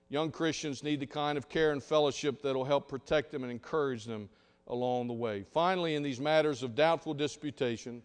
Young 0.09 0.31
Christians 0.31 0.85
need 0.85 1.01
the 1.01 1.07
kind 1.07 1.37
of 1.37 1.49
care 1.49 1.73
and 1.73 1.83
fellowship 1.83 2.43
that 2.43 2.55
will 2.55 2.65
help 2.65 2.89
protect 2.89 3.33
them 3.33 3.43
and 3.43 3.51
encourage 3.51 4.05
them 4.05 4.29
along 4.69 5.09
the 5.09 5.13
way. 5.13 5.45
Finally, 5.53 5.95
in 5.95 6.03
these 6.03 6.21
matters 6.21 6.63
of 6.63 6.75
doubtful 6.75 7.15
disputation 7.15 8.03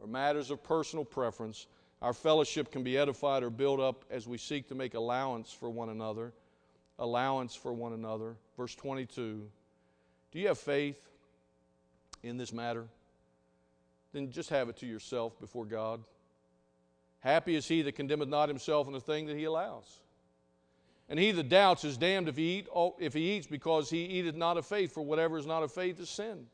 or 0.00 0.06
matters 0.06 0.50
of 0.50 0.62
personal 0.62 1.04
preference, 1.04 1.66
our 2.00 2.12
fellowship 2.12 2.72
can 2.72 2.82
be 2.82 2.98
edified 2.98 3.42
or 3.42 3.50
built 3.50 3.80
up 3.80 4.04
as 4.10 4.26
we 4.26 4.38
seek 4.38 4.68
to 4.68 4.74
make 4.74 4.94
allowance 4.94 5.52
for 5.52 5.70
one 5.70 5.90
another. 5.90 6.32
Allowance 6.98 7.54
for 7.54 7.72
one 7.72 7.92
another. 7.92 8.36
Verse 8.56 8.74
22 8.74 9.48
Do 10.32 10.38
you 10.38 10.48
have 10.48 10.58
faith 10.58 11.08
in 12.22 12.36
this 12.36 12.52
matter? 12.52 12.86
Then 14.12 14.30
just 14.30 14.50
have 14.50 14.68
it 14.68 14.76
to 14.78 14.86
yourself 14.86 15.38
before 15.40 15.64
God. 15.64 16.02
Happy 17.20 17.54
is 17.54 17.68
he 17.68 17.82
that 17.82 17.92
condemneth 17.92 18.28
not 18.28 18.48
himself 18.48 18.86
in 18.86 18.92
the 18.92 19.00
thing 19.00 19.26
that 19.26 19.36
he 19.36 19.44
allows. 19.44 20.00
And 21.12 21.20
he 21.20 21.30
that 21.32 21.50
doubts 21.50 21.84
is 21.84 21.98
damned 21.98 22.30
if 22.30 22.38
he, 22.38 22.60
eat, 22.60 22.68
if 22.98 23.12
he 23.12 23.32
eats, 23.32 23.46
because 23.46 23.90
he 23.90 24.02
eateth 24.02 24.34
not 24.34 24.56
of 24.56 24.64
faith, 24.64 24.94
for 24.94 25.02
whatever 25.02 25.36
is 25.36 25.44
not 25.44 25.62
of 25.62 25.70
faith 25.70 26.00
is 26.00 26.08
sin. 26.08 26.46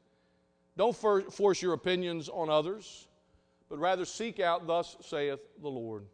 Don't 0.77 0.97
for, 0.97 1.21
force 1.21 1.63
your 1.63 1.75
opinions 1.75 2.29
on 2.29 2.51
others, 2.51 3.07
but 3.69 3.79
rather 3.79 4.05
seek 4.05 4.41
out, 4.41 4.67
thus 4.67 4.97
saith 5.01 5.39
the 5.63 5.69
Lord. 5.69 6.07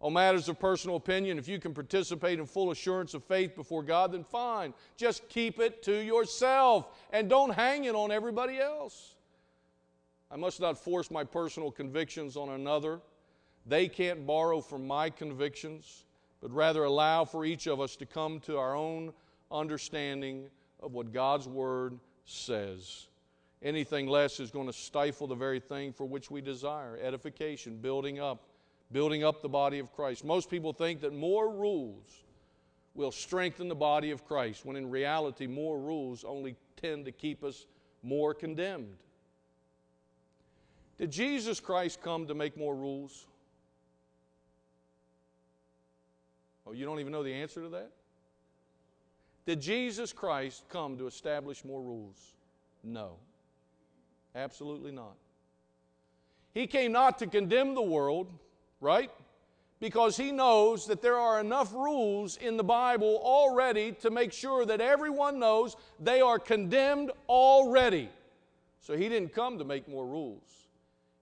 On 0.00 0.12
matters 0.12 0.48
of 0.48 0.58
personal 0.58 0.96
opinion, 0.96 1.38
if 1.38 1.46
you 1.46 1.60
can 1.60 1.72
participate 1.72 2.40
in 2.40 2.46
full 2.46 2.72
assurance 2.72 3.14
of 3.14 3.22
faith 3.22 3.54
before 3.54 3.84
God, 3.84 4.10
then 4.10 4.24
fine. 4.24 4.74
Just 4.96 5.28
keep 5.28 5.60
it 5.60 5.80
to 5.84 5.94
yourself 5.94 6.88
and 7.12 7.30
don't 7.30 7.54
hang 7.54 7.84
it 7.84 7.94
on 7.94 8.10
everybody 8.10 8.58
else. 8.58 9.14
I 10.28 10.34
must 10.34 10.60
not 10.60 10.76
force 10.76 11.08
my 11.08 11.22
personal 11.22 11.70
convictions 11.70 12.36
on 12.36 12.48
another. 12.48 13.00
They 13.64 13.86
can't 13.86 14.26
borrow 14.26 14.60
from 14.60 14.88
my 14.88 15.08
convictions 15.08 16.05
but 16.40 16.52
rather 16.52 16.84
allow 16.84 17.24
for 17.24 17.44
each 17.44 17.66
of 17.66 17.80
us 17.80 17.96
to 17.96 18.06
come 18.06 18.40
to 18.40 18.58
our 18.58 18.74
own 18.74 19.12
understanding 19.50 20.46
of 20.80 20.92
what 20.92 21.12
God's 21.12 21.48
Word 21.48 21.98
says. 22.24 23.06
Anything 23.62 24.06
less 24.06 24.38
is 24.38 24.50
going 24.50 24.66
to 24.66 24.72
stifle 24.72 25.26
the 25.26 25.34
very 25.34 25.60
thing 25.60 25.92
for 25.92 26.04
which 26.04 26.30
we 26.30 26.40
desire 26.40 26.98
edification, 27.02 27.78
building 27.78 28.20
up, 28.20 28.44
building 28.92 29.24
up 29.24 29.42
the 29.42 29.48
body 29.48 29.78
of 29.78 29.92
Christ. 29.92 30.24
Most 30.24 30.50
people 30.50 30.72
think 30.72 31.00
that 31.00 31.12
more 31.12 31.50
rules 31.50 32.24
will 32.94 33.12
strengthen 33.12 33.68
the 33.68 33.74
body 33.74 34.10
of 34.10 34.26
Christ, 34.26 34.64
when 34.64 34.76
in 34.76 34.90
reality, 34.90 35.46
more 35.46 35.78
rules 35.78 36.24
only 36.24 36.56
tend 36.76 37.04
to 37.06 37.12
keep 37.12 37.44
us 37.44 37.66
more 38.02 38.34
condemned. 38.34 38.96
Did 40.98 41.10
Jesus 41.10 41.60
Christ 41.60 42.00
come 42.02 42.26
to 42.26 42.34
make 42.34 42.56
more 42.56 42.74
rules? 42.74 43.26
Oh, 46.66 46.72
you 46.72 46.84
don't 46.84 46.98
even 46.98 47.12
know 47.12 47.22
the 47.22 47.32
answer 47.32 47.62
to 47.62 47.68
that? 47.70 47.90
Did 49.46 49.60
Jesus 49.60 50.12
Christ 50.12 50.64
come 50.68 50.98
to 50.98 51.06
establish 51.06 51.64
more 51.64 51.80
rules? 51.80 52.34
No. 52.82 53.12
Absolutely 54.34 54.90
not. 54.90 55.14
He 56.52 56.66
came 56.66 56.90
not 56.90 57.18
to 57.20 57.26
condemn 57.26 57.74
the 57.74 57.82
world, 57.82 58.32
right? 58.80 59.10
Because 59.78 60.16
he 60.16 60.32
knows 60.32 60.86
that 60.86 61.02
there 61.02 61.18
are 61.18 61.38
enough 61.38 61.72
rules 61.72 62.36
in 62.38 62.56
the 62.56 62.64
Bible 62.64 63.20
already 63.22 63.92
to 64.00 64.10
make 64.10 64.32
sure 64.32 64.64
that 64.66 64.80
everyone 64.80 65.38
knows 65.38 65.76
they 66.00 66.20
are 66.20 66.38
condemned 66.38 67.12
already. 67.28 68.08
So 68.80 68.96
he 68.96 69.08
didn't 69.08 69.32
come 69.32 69.58
to 69.58 69.64
make 69.64 69.86
more 69.86 70.06
rules. 70.06 70.42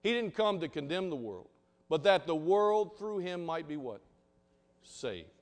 He 0.01 0.13
didn't 0.13 0.35
come 0.35 0.59
to 0.61 0.67
condemn 0.67 1.09
the 1.09 1.15
world, 1.15 1.49
but 1.89 2.03
that 2.03 2.25
the 2.25 2.35
world 2.35 2.97
through 2.97 3.19
him 3.19 3.45
might 3.45 3.67
be 3.67 3.77
what? 3.77 4.01
Saved 4.83 5.34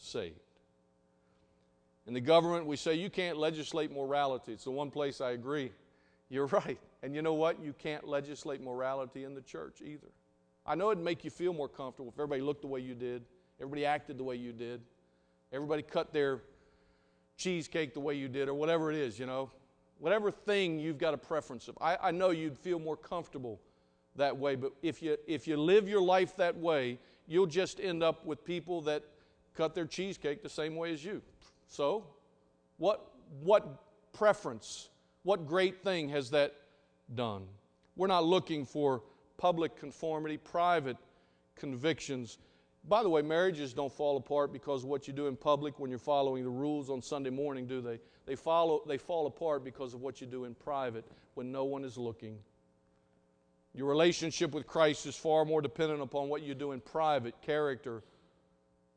saved. 0.00 0.40
In 2.06 2.14
the 2.14 2.20
government, 2.20 2.66
we 2.66 2.76
say 2.76 2.94
you 2.94 3.10
can't 3.10 3.36
legislate 3.36 3.92
morality. 3.92 4.52
It's 4.52 4.64
the 4.64 4.70
one 4.70 4.90
place 4.90 5.20
I 5.20 5.30
agree. 5.30 5.70
You're 6.28 6.46
right. 6.66 6.78
And 7.02 7.14
you 7.14 7.22
know 7.22 7.34
what? 7.34 7.62
You 7.62 7.72
can't 7.72 8.06
legislate 8.06 8.60
morality 8.60 9.24
in 9.24 9.34
the 9.34 9.42
church 9.42 9.80
either. 9.84 10.08
I 10.66 10.74
know 10.74 10.90
it'd 10.90 11.02
make 11.02 11.24
you 11.24 11.30
feel 11.30 11.52
more 11.52 11.68
comfortable 11.68 12.10
if 12.10 12.18
everybody 12.18 12.42
looked 12.42 12.62
the 12.62 12.68
way 12.68 12.80
you 12.80 12.94
did, 12.94 13.24
everybody 13.58 13.86
acted 13.86 14.18
the 14.18 14.24
way 14.24 14.36
you 14.36 14.52
did, 14.52 14.80
everybody 15.52 15.82
cut 15.82 16.12
their 16.12 16.42
cheesecake 17.36 17.94
the 17.94 18.00
way 18.00 18.14
you 18.14 18.28
did, 18.28 18.48
or 18.48 18.54
whatever 18.54 18.90
it 18.90 18.96
is, 18.96 19.18
you 19.18 19.26
know. 19.26 19.50
Whatever 19.98 20.30
thing 20.30 20.78
you've 20.78 20.98
got 20.98 21.12
a 21.12 21.18
preference 21.18 21.68
of. 21.68 21.76
I, 21.80 21.96
I 22.02 22.10
know 22.10 22.30
you'd 22.30 22.58
feel 22.58 22.78
more 22.78 22.96
comfortable 22.96 23.60
that 24.16 24.36
way, 24.36 24.54
but 24.54 24.72
if 24.82 25.02
you, 25.02 25.16
if 25.26 25.46
you 25.46 25.56
live 25.56 25.88
your 25.88 26.00
life 26.00 26.36
that 26.36 26.56
way, 26.56 26.98
you'll 27.26 27.46
just 27.46 27.80
end 27.80 28.02
up 28.02 28.24
with 28.24 28.44
people 28.44 28.80
that 28.82 29.04
cut 29.56 29.74
their 29.74 29.86
cheesecake 29.86 30.42
the 30.42 30.48
same 30.48 30.76
way 30.76 30.92
as 30.92 31.04
you. 31.04 31.22
So, 31.68 32.04
what, 32.78 33.12
what 33.42 33.82
preference 34.12 34.88
What 35.22 35.46
great 35.46 35.82
thing 35.82 36.08
has 36.10 36.30
that 36.30 36.54
done? 37.14 37.46
We're 37.96 38.06
not 38.06 38.24
looking 38.24 38.64
for 38.64 39.02
public 39.36 39.76
conformity, 39.76 40.38
private 40.38 40.96
convictions. 41.56 42.38
By 42.88 43.02
the 43.02 43.10
way, 43.10 43.20
marriages 43.20 43.74
don't 43.74 43.92
fall 43.92 44.16
apart 44.16 44.52
because 44.52 44.84
what 44.84 45.06
you 45.06 45.12
do 45.12 45.26
in 45.26 45.36
public 45.36 45.78
when 45.78 45.90
you're 45.90 45.98
following 45.98 46.42
the 46.42 46.50
rules 46.50 46.88
on 46.88 47.02
Sunday 47.02 47.30
morning, 47.30 47.66
do 47.66 47.82
they? 47.82 48.00
They, 48.24 48.36
follow, 48.36 48.82
they 48.86 48.96
fall 48.96 49.26
apart 49.26 49.64
because 49.64 49.92
of 49.92 50.00
what 50.00 50.20
you 50.20 50.26
do 50.26 50.44
in 50.44 50.54
private 50.54 51.04
when 51.34 51.52
no 51.52 51.64
one 51.64 51.84
is 51.84 51.98
looking. 51.98 52.38
Your 53.74 53.86
relationship 53.86 54.52
with 54.52 54.66
Christ 54.66 55.06
is 55.06 55.14
far 55.14 55.44
more 55.44 55.60
dependent 55.60 56.00
upon 56.00 56.28
what 56.28 56.42
you 56.42 56.54
do 56.54 56.72
in 56.72 56.80
private, 56.80 57.34
character, 57.42 58.02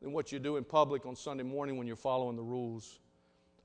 than 0.04 0.12
what 0.12 0.32
you 0.32 0.38
do 0.38 0.58
in 0.58 0.66
public 0.66 1.06
on 1.06 1.16
Sunday 1.16 1.44
morning 1.44 1.78
when 1.78 1.88
you're 1.88 1.96
following 1.96 2.36
the 2.36 2.44
rules. 2.44 3.00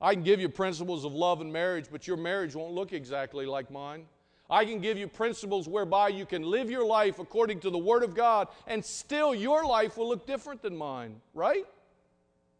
I 0.01 0.13
can 0.13 0.23
give 0.23 0.39
you 0.39 0.47
principles 0.47 1.03
of 1.03 1.13
love 1.13 1.41
and 1.41 1.51
marriage, 1.51 1.87
but 1.91 2.07
your 2.07 2.15
marriage 2.15 2.55
won't 2.55 2.73
look 2.73 2.93
exactly 2.93 3.45
like 3.45 3.69
mine. 3.69 4.05
I 4.49 4.63
can 4.63 4.79
give 4.79 4.97
you 4.97 5.07
principles 5.07 5.67
whereby 5.67 6.07
you 6.07 6.25
can 6.25 6.41
live 6.41 6.71
your 6.71 6.85
life 6.85 7.19
according 7.19 7.59
to 7.59 7.69
the 7.69 7.77
Word 7.77 8.03
of 8.03 8.15
God, 8.15 8.47
and 8.67 8.83
still 8.83 9.35
your 9.35 9.65
life 9.65 9.97
will 9.97 10.07
look 10.07 10.25
different 10.25 10.61
than 10.61 10.75
mine, 10.75 11.17
right? 11.33 11.65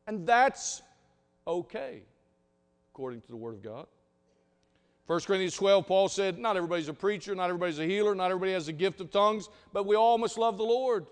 And 0.06 0.28
that's 0.28 0.82
okay, 1.48 2.02
according 2.92 3.22
to 3.22 3.28
the 3.30 3.38
Word 3.38 3.56
of 3.56 3.64
God. 3.64 3.88
1 5.08 5.22
Corinthians 5.22 5.56
12, 5.56 5.88
Paul 5.88 6.10
said, 6.10 6.38
Not 6.38 6.58
everybody's 6.58 6.90
a 6.90 6.94
preacher, 6.94 7.34
not 7.34 7.46
everybody's 7.46 7.80
a 7.80 7.86
healer, 7.86 8.14
not 8.14 8.26
everybody 8.26 8.52
has 8.52 8.68
a 8.68 8.74
gift 8.74 9.00
of 9.00 9.10
tongues, 9.10 9.48
but 9.72 9.88
we 9.88 9.96
all 9.96 10.18
must 10.18 10.38
love 10.38 10.58
the 10.58 10.66
Lord. 10.66 11.08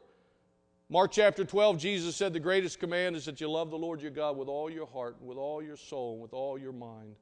Mark 0.89 1.11
chapter 1.11 1.43
12, 1.43 1.77
Jesus 1.77 2.15
said, 2.15 2.31
The 2.31 2.39
greatest 2.39 2.79
command 2.79 3.17
is 3.17 3.25
that 3.25 3.41
you 3.41 3.49
love 3.49 3.71
the 3.71 3.77
Lord 3.77 4.01
your 4.01 4.11
God 4.11 4.37
with 4.37 4.47
all 4.47 4.69
your 4.69 4.87
heart, 4.87 5.17
with 5.21 5.37
all 5.37 5.61
your 5.61 5.75
soul, 5.75 6.13
and 6.13 6.21
with 6.21 6.31
all 6.31 6.57
your 6.57 6.71
mind. 6.71 7.15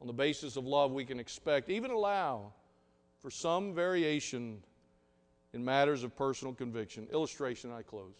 On 0.00 0.06
the 0.06 0.12
basis 0.12 0.56
of 0.56 0.66
love, 0.66 0.92
we 0.92 1.04
can 1.04 1.18
expect, 1.18 1.68
even 1.68 1.90
allow, 1.90 2.52
for 3.20 3.28
some 3.28 3.74
variation 3.74 4.62
in 5.52 5.64
matters 5.64 6.04
of 6.04 6.14
personal 6.14 6.54
conviction. 6.54 7.08
Illustration, 7.12 7.72
I 7.72 7.82
close. 7.82 8.14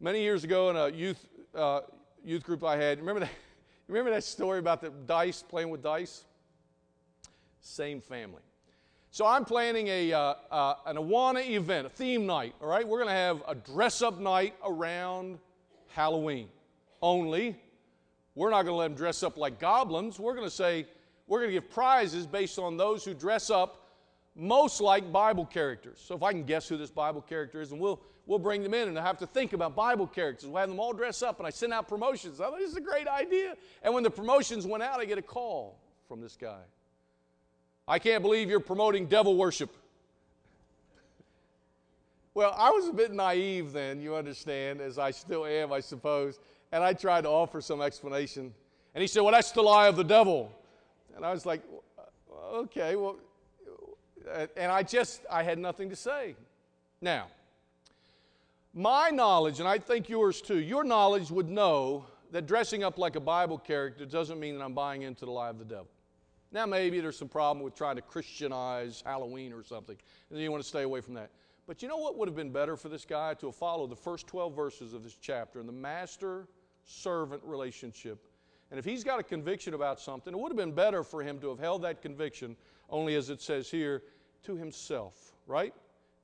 Many 0.00 0.22
years 0.22 0.42
ago 0.42 0.70
in 0.70 0.76
a 0.76 0.88
youth, 0.88 1.26
uh, 1.54 1.80
youth 2.24 2.42
group 2.42 2.64
I 2.64 2.76
had, 2.76 3.00
remember 3.00 3.20
that, 3.20 3.30
remember 3.88 4.12
that 4.12 4.24
story 4.24 4.60
about 4.60 4.80
the 4.80 4.88
dice, 5.06 5.42
playing 5.42 5.68
with 5.68 5.82
dice? 5.82 6.24
Same 7.60 8.00
family. 8.00 8.45
So 9.16 9.24
I'm 9.24 9.46
planning 9.46 9.88
a, 9.88 10.12
uh, 10.12 10.34
uh, 10.50 10.74
an 10.84 10.96
Awana 10.96 11.42
event, 11.48 11.86
a 11.86 11.88
theme 11.88 12.26
night, 12.26 12.54
all 12.60 12.68
right? 12.68 12.86
We're 12.86 12.98
going 12.98 13.08
to 13.08 13.14
have 13.14 13.42
a 13.48 13.54
dress 13.54 14.02
up 14.02 14.20
night 14.20 14.54
around 14.62 15.38
Halloween. 15.88 16.50
Only, 17.00 17.56
we're 18.34 18.50
not 18.50 18.64
going 18.64 18.74
to 18.74 18.78
let 18.78 18.88
them 18.88 18.94
dress 18.94 19.22
up 19.22 19.38
like 19.38 19.58
goblins. 19.58 20.20
We're 20.20 20.34
going 20.34 20.46
to 20.46 20.54
say, 20.54 20.86
we're 21.26 21.38
going 21.38 21.48
to 21.48 21.54
give 21.54 21.70
prizes 21.70 22.26
based 22.26 22.58
on 22.58 22.76
those 22.76 23.06
who 23.06 23.14
dress 23.14 23.48
up 23.48 23.88
most 24.34 24.82
like 24.82 25.10
Bible 25.10 25.46
characters. 25.46 25.98
So 25.98 26.14
if 26.14 26.22
I 26.22 26.32
can 26.32 26.44
guess 26.44 26.68
who 26.68 26.76
this 26.76 26.90
Bible 26.90 27.22
character 27.22 27.62
is, 27.62 27.72
and 27.72 27.80
we'll, 27.80 28.02
we'll 28.26 28.38
bring 28.38 28.62
them 28.62 28.74
in 28.74 28.86
and 28.86 28.98
I 28.98 29.02
have 29.02 29.16
to 29.20 29.26
think 29.26 29.54
about 29.54 29.74
Bible 29.74 30.06
characters. 30.06 30.46
We'll 30.46 30.60
have 30.60 30.68
them 30.68 30.78
all 30.78 30.92
dress 30.92 31.22
up, 31.22 31.38
and 31.38 31.46
I 31.46 31.50
send 31.50 31.72
out 31.72 31.88
promotions. 31.88 32.38
I 32.38 32.50
thought 32.50 32.58
this 32.58 32.68
is 32.68 32.76
a 32.76 32.82
great 32.82 33.08
idea. 33.08 33.54
And 33.82 33.94
when 33.94 34.02
the 34.02 34.10
promotions 34.10 34.66
went 34.66 34.82
out, 34.82 35.00
I 35.00 35.06
get 35.06 35.16
a 35.16 35.22
call 35.22 35.78
from 36.06 36.20
this 36.20 36.36
guy. 36.36 36.60
I 37.88 37.98
can't 37.98 38.22
believe 38.22 38.50
you're 38.50 38.60
promoting 38.60 39.06
devil 39.06 39.36
worship. 39.36 39.70
Well, 42.34 42.54
I 42.56 42.70
was 42.70 42.88
a 42.88 42.92
bit 42.92 43.12
naive 43.12 43.72
then, 43.72 44.00
you 44.00 44.14
understand, 44.14 44.80
as 44.80 44.98
I 44.98 45.10
still 45.10 45.46
am, 45.46 45.72
I 45.72 45.80
suppose. 45.80 46.38
And 46.72 46.82
I 46.82 46.92
tried 46.92 47.22
to 47.22 47.30
offer 47.30 47.60
some 47.60 47.80
explanation. 47.80 48.52
And 48.94 49.02
he 49.02 49.08
said, 49.08 49.22
Well, 49.22 49.32
that's 49.32 49.52
the 49.52 49.62
lie 49.62 49.88
of 49.88 49.96
the 49.96 50.04
devil. 50.04 50.52
And 51.16 51.24
I 51.24 51.32
was 51.32 51.46
like, 51.46 51.62
okay, 52.52 52.96
well, 52.96 53.16
and 54.56 54.70
I 54.70 54.82
just, 54.82 55.22
I 55.30 55.42
had 55.42 55.58
nothing 55.58 55.90
to 55.90 55.96
say. 55.96 56.36
Now, 57.00 57.28
my 58.74 59.10
knowledge, 59.10 59.60
and 59.60 59.68
I 59.68 59.78
think 59.78 60.08
yours 60.08 60.42
too, 60.42 60.58
your 60.58 60.84
knowledge 60.84 61.30
would 61.30 61.48
know 61.48 62.04
that 62.32 62.46
dressing 62.46 62.84
up 62.84 62.98
like 62.98 63.16
a 63.16 63.20
Bible 63.20 63.56
character 63.58 64.04
doesn't 64.04 64.38
mean 64.38 64.58
that 64.58 64.64
I'm 64.64 64.74
buying 64.74 65.02
into 65.02 65.24
the 65.24 65.30
lie 65.30 65.48
of 65.48 65.58
the 65.58 65.64
devil. 65.64 65.88
Now, 66.52 66.66
maybe 66.66 67.00
there's 67.00 67.18
some 67.18 67.28
problem 67.28 67.64
with 67.64 67.74
trying 67.74 67.96
to 67.96 68.02
Christianize 68.02 69.02
Halloween 69.04 69.52
or 69.52 69.62
something, 69.64 69.96
and 70.30 70.38
you 70.38 70.50
want 70.50 70.62
to 70.62 70.68
stay 70.68 70.82
away 70.82 71.00
from 71.00 71.14
that. 71.14 71.30
But 71.66 71.82
you 71.82 71.88
know 71.88 71.96
what 71.96 72.16
would 72.16 72.28
have 72.28 72.36
been 72.36 72.52
better 72.52 72.76
for 72.76 72.88
this 72.88 73.04
guy? 73.04 73.34
To 73.34 73.50
follow 73.50 73.86
the 73.86 73.96
first 73.96 74.26
12 74.28 74.54
verses 74.54 74.94
of 74.94 75.02
this 75.02 75.16
chapter 75.20 75.58
and 75.58 75.68
the 75.68 75.72
master 75.72 76.46
servant 76.84 77.42
relationship 77.44 78.24
and 78.70 78.78
if 78.78 78.84
he's 78.84 79.04
got 79.04 79.20
a 79.20 79.22
conviction 79.22 79.74
about 79.74 80.00
something, 80.00 80.32
it 80.32 80.38
would 80.38 80.50
have 80.50 80.56
been 80.56 80.72
better 80.72 81.04
for 81.04 81.22
him 81.22 81.38
to 81.40 81.48
have 81.50 81.58
held 81.58 81.82
that 81.82 82.02
conviction, 82.02 82.56
only 82.90 83.14
as 83.14 83.30
it 83.30 83.40
says 83.40 83.70
here, 83.70 84.02
to 84.44 84.56
himself, 84.56 85.32
right? 85.46 85.72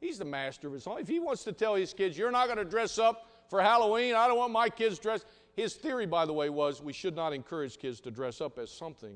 He's 0.01 0.19
the 0.19 0.25
master 0.25 0.67
of 0.67 0.75
his. 0.75 0.87
If 0.87 1.09
he 1.09 1.21
wants 1.21 1.45
to 1.45 1.53
tell 1.53 1.77
his 1.77 1.95
kids, 1.95 2.19
you're 2.19 2.33
not 2.33 2.47
going 2.47 2.59
to 2.59 2.65
dress 2.65 2.99
up 2.99 3.29
for 3.49 3.61
Halloween, 3.61 4.15
I 4.15 4.27
don't 4.27 4.39
want 4.39 4.53
my 4.53 4.69
kids 4.69 4.99
dressed. 4.99 5.27
His 5.55 5.75
theory, 5.75 6.07
by 6.07 6.25
the 6.25 6.33
way, 6.33 6.49
was 6.49 6.83
we 6.83 6.95
should 6.95 7.15
not 7.15 7.33
encourage 7.33 7.79
kids 7.79 8.01
to 8.01 8.11
dress 8.11 8.41
up 8.41 8.59
as 8.59 8.71
something 8.71 9.15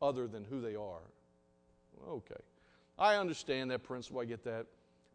other 0.00 0.26
than 0.26 0.44
who 0.44 0.60
they 0.60 0.74
are. 0.74 1.02
Okay. 2.08 2.40
I 2.98 3.16
understand 3.16 3.70
that 3.70 3.82
principle, 3.82 4.20
I 4.20 4.24
get 4.24 4.44
that. 4.44 4.66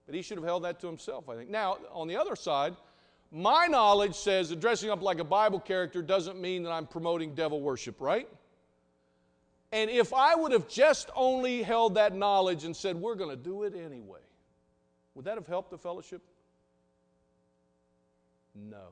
But 0.06 0.15
he 0.15 0.22
should 0.22 0.38
have 0.38 0.46
held 0.46 0.63
that 0.63 0.80
to 0.82 0.88
himself, 0.88 1.30
I 1.30 1.36
think. 1.36 1.50
Now, 1.50 1.78
on 1.91 2.08
the 2.08 2.17
other 2.17 2.36
side, 2.36 2.76
my 3.32 3.67
knowledge 3.67 4.15
says 4.15 4.50
that 4.50 4.60
dressing 4.60 4.89
up 4.89 5.02
like 5.02 5.19
a 5.19 5.24
Bible 5.24 5.60
character 5.60 6.02
doesn't 6.02 6.39
mean 6.39 6.63
that 6.63 6.72
I'm 6.72 6.86
promoting 6.86 7.34
devil 7.34 7.62
worship, 7.62 8.00
right? 8.00 8.28
And 9.72 9.89
if 9.89 10.13
I 10.13 10.36
would 10.36 10.52
have 10.52 10.67
just 10.67 11.10
only 11.15 11.63
held 11.63 11.96
that 11.96 12.15
knowledge 12.15 12.63
and 12.63 12.76
said, 12.76 12.96
we're 12.96 13.15
going 13.15 13.32
to 13.32 13.36
do 13.36 13.63
it 13.63 13.74
anyway, 13.74 14.19
would 15.15 15.26
that 15.26 15.36
have 15.36 15.48
helped 15.48 15.72
the 15.72 15.78
fellowship? 15.78 16.22
No. 18.54 18.89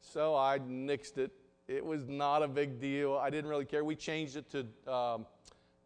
So 0.00 0.36
I 0.36 0.60
nixed 0.60 1.18
it. 1.18 1.32
It 1.68 1.84
was 1.84 2.06
not 2.06 2.42
a 2.42 2.48
big 2.48 2.80
deal. 2.80 3.16
I 3.16 3.30
didn't 3.30 3.50
really 3.50 3.64
care. 3.64 3.84
We 3.84 3.96
changed 3.96 4.36
it 4.36 4.50
to 4.50 4.92
um, 4.92 5.26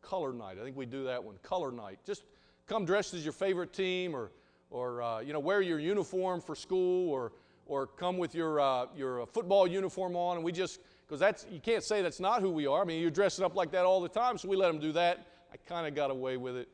color 0.03 0.33
night. 0.33 0.59
I 0.61 0.65
think 0.65 0.77
we 0.77 0.87
do 0.87 1.05
that 1.05 1.23
one. 1.23 1.37
Color 1.43 1.73
night. 1.73 1.99
Just 2.05 2.25
come 2.67 2.85
dressed 2.85 3.15
as 3.15 3.25
your 3.25 3.33
favorite 3.33 3.73
team 3.73 4.15
or 4.15 4.31
or 4.71 5.03
uh, 5.03 5.21
you 5.21 5.33
know, 5.33 5.41
wear 5.41 5.61
your 5.61 5.79
uniform 5.79 6.41
for 6.41 6.55
school 6.55 7.11
or, 7.11 7.33
or 7.67 7.87
come 7.87 8.17
with 8.19 8.35
your, 8.35 8.61
uh, 8.61 8.87
your 8.97 9.23
uh, 9.23 9.27
football 9.27 9.67
uniform 9.67 10.17
on. 10.17 10.37
And 10.37 10.45
we 10.45 10.53
just, 10.53 10.81
because 11.07 11.21
that's, 11.21 11.45
you 11.51 11.61
can't 11.61 11.83
say 11.83 12.03
that's 12.03 12.21
not 12.21 12.41
who 12.41 12.51
we 12.51 12.67
are. 12.67 12.83
I 12.83 12.85
mean, 12.85 13.01
you're 13.01 13.11
dressing 13.11 13.45
up 13.45 13.57
like 13.57 13.73
that 13.73 13.85
all 13.85 14.01
the 14.01 14.09
time, 14.09 14.39
so 14.39 14.49
we 14.49 14.57
let 14.57 14.69
them 14.69 14.81
do 14.81 14.93
that. 14.93 15.27
I 15.53 15.57
kind 15.57 15.87
of 15.87 15.95
got 15.95 16.11
away 16.11 16.37
with 16.37 16.57
it, 16.57 16.69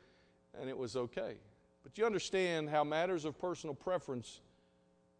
and 0.61 0.69
it 0.69 0.77
was 0.77 0.97
okay. 0.97 1.37
But 1.83 1.97
you 1.97 2.05
understand 2.05 2.69
how 2.69 2.85
matters 2.85 3.25
of 3.25 3.39
personal 3.39 3.75
preference 3.75 4.41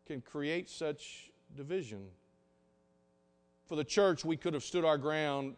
can 0.07 0.21
create 0.21 0.69
such 0.69 1.31
division. 1.57 2.03
For 3.67 3.77
the 3.77 3.85
church, 3.85 4.25
we 4.25 4.37
could 4.37 4.55
have 4.55 4.65
stood 4.65 4.85
our 4.85 4.99
ground, 4.99 5.57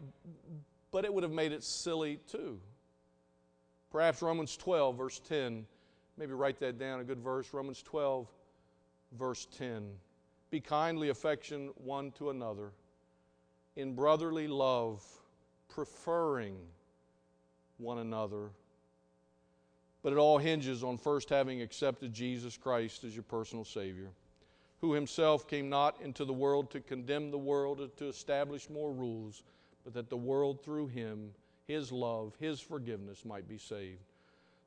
but 0.91 1.05
it 1.05 1.13
would 1.13 1.23
have 1.23 1.33
made 1.33 1.53
it 1.53 1.63
silly 1.63 2.19
too. 2.31 2.59
Perhaps 3.91 4.23
Romans 4.23 4.57
12, 4.57 4.97
verse 4.97 5.21
10 5.21 5.67
Maybe 6.19 6.33
write 6.33 6.59
that 6.59 6.79
down, 6.79 6.99
a 6.99 7.05
good 7.05 7.21
verse. 7.21 7.55
Romans 7.55 7.81
12, 7.83 8.27
verse 9.17 9.47
10. 9.57 9.89
Be 10.51 10.61
kindly 10.61 11.11
affection 11.11 11.71
one 11.77 12.11
to 12.13 12.31
another 12.31 12.73
in 13.77 13.95
brotherly 13.95 14.49
love, 14.49 15.05
preferring 15.69 16.57
one 17.77 17.99
another. 17.99 18.51
But 20.03 20.13
it 20.13 20.19
all 20.19 20.39
hinges 20.39 20.83
on 20.83 20.99
first 20.99 21.29
having 21.29 21.63
accepted 21.63 22.13
Jesus 22.13 22.57
Christ 22.57 23.05
as 23.05 23.15
your 23.15 23.23
personal 23.23 23.65
Savior, 23.65 24.11
who 24.81 24.93
himself 24.93 25.49
came 25.49 25.69
not 25.69 26.01
into 26.01 26.25
the 26.25 26.33
world 26.33 26.71
to 26.71 26.81
condemn 26.81 27.31
the 27.31 27.39
world 27.39 27.81
or 27.81 27.89
to 27.89 28.07
establish 28.07 28.71
more 28.71 28.93
rules, 28.93 29.43
but 29.85 29.93
that 29.95 30.09
the 30.09 30.17
world 30.17 30.63
through 30.63 30.87
him, 30.87 31.33
his 31.67 31.91
love, 31.91 32.35
his 32.39 32.61
forgiveness 32.61 33.25
might 33.25 33.49
be 33.49 33.59
saved. 33.59 33.99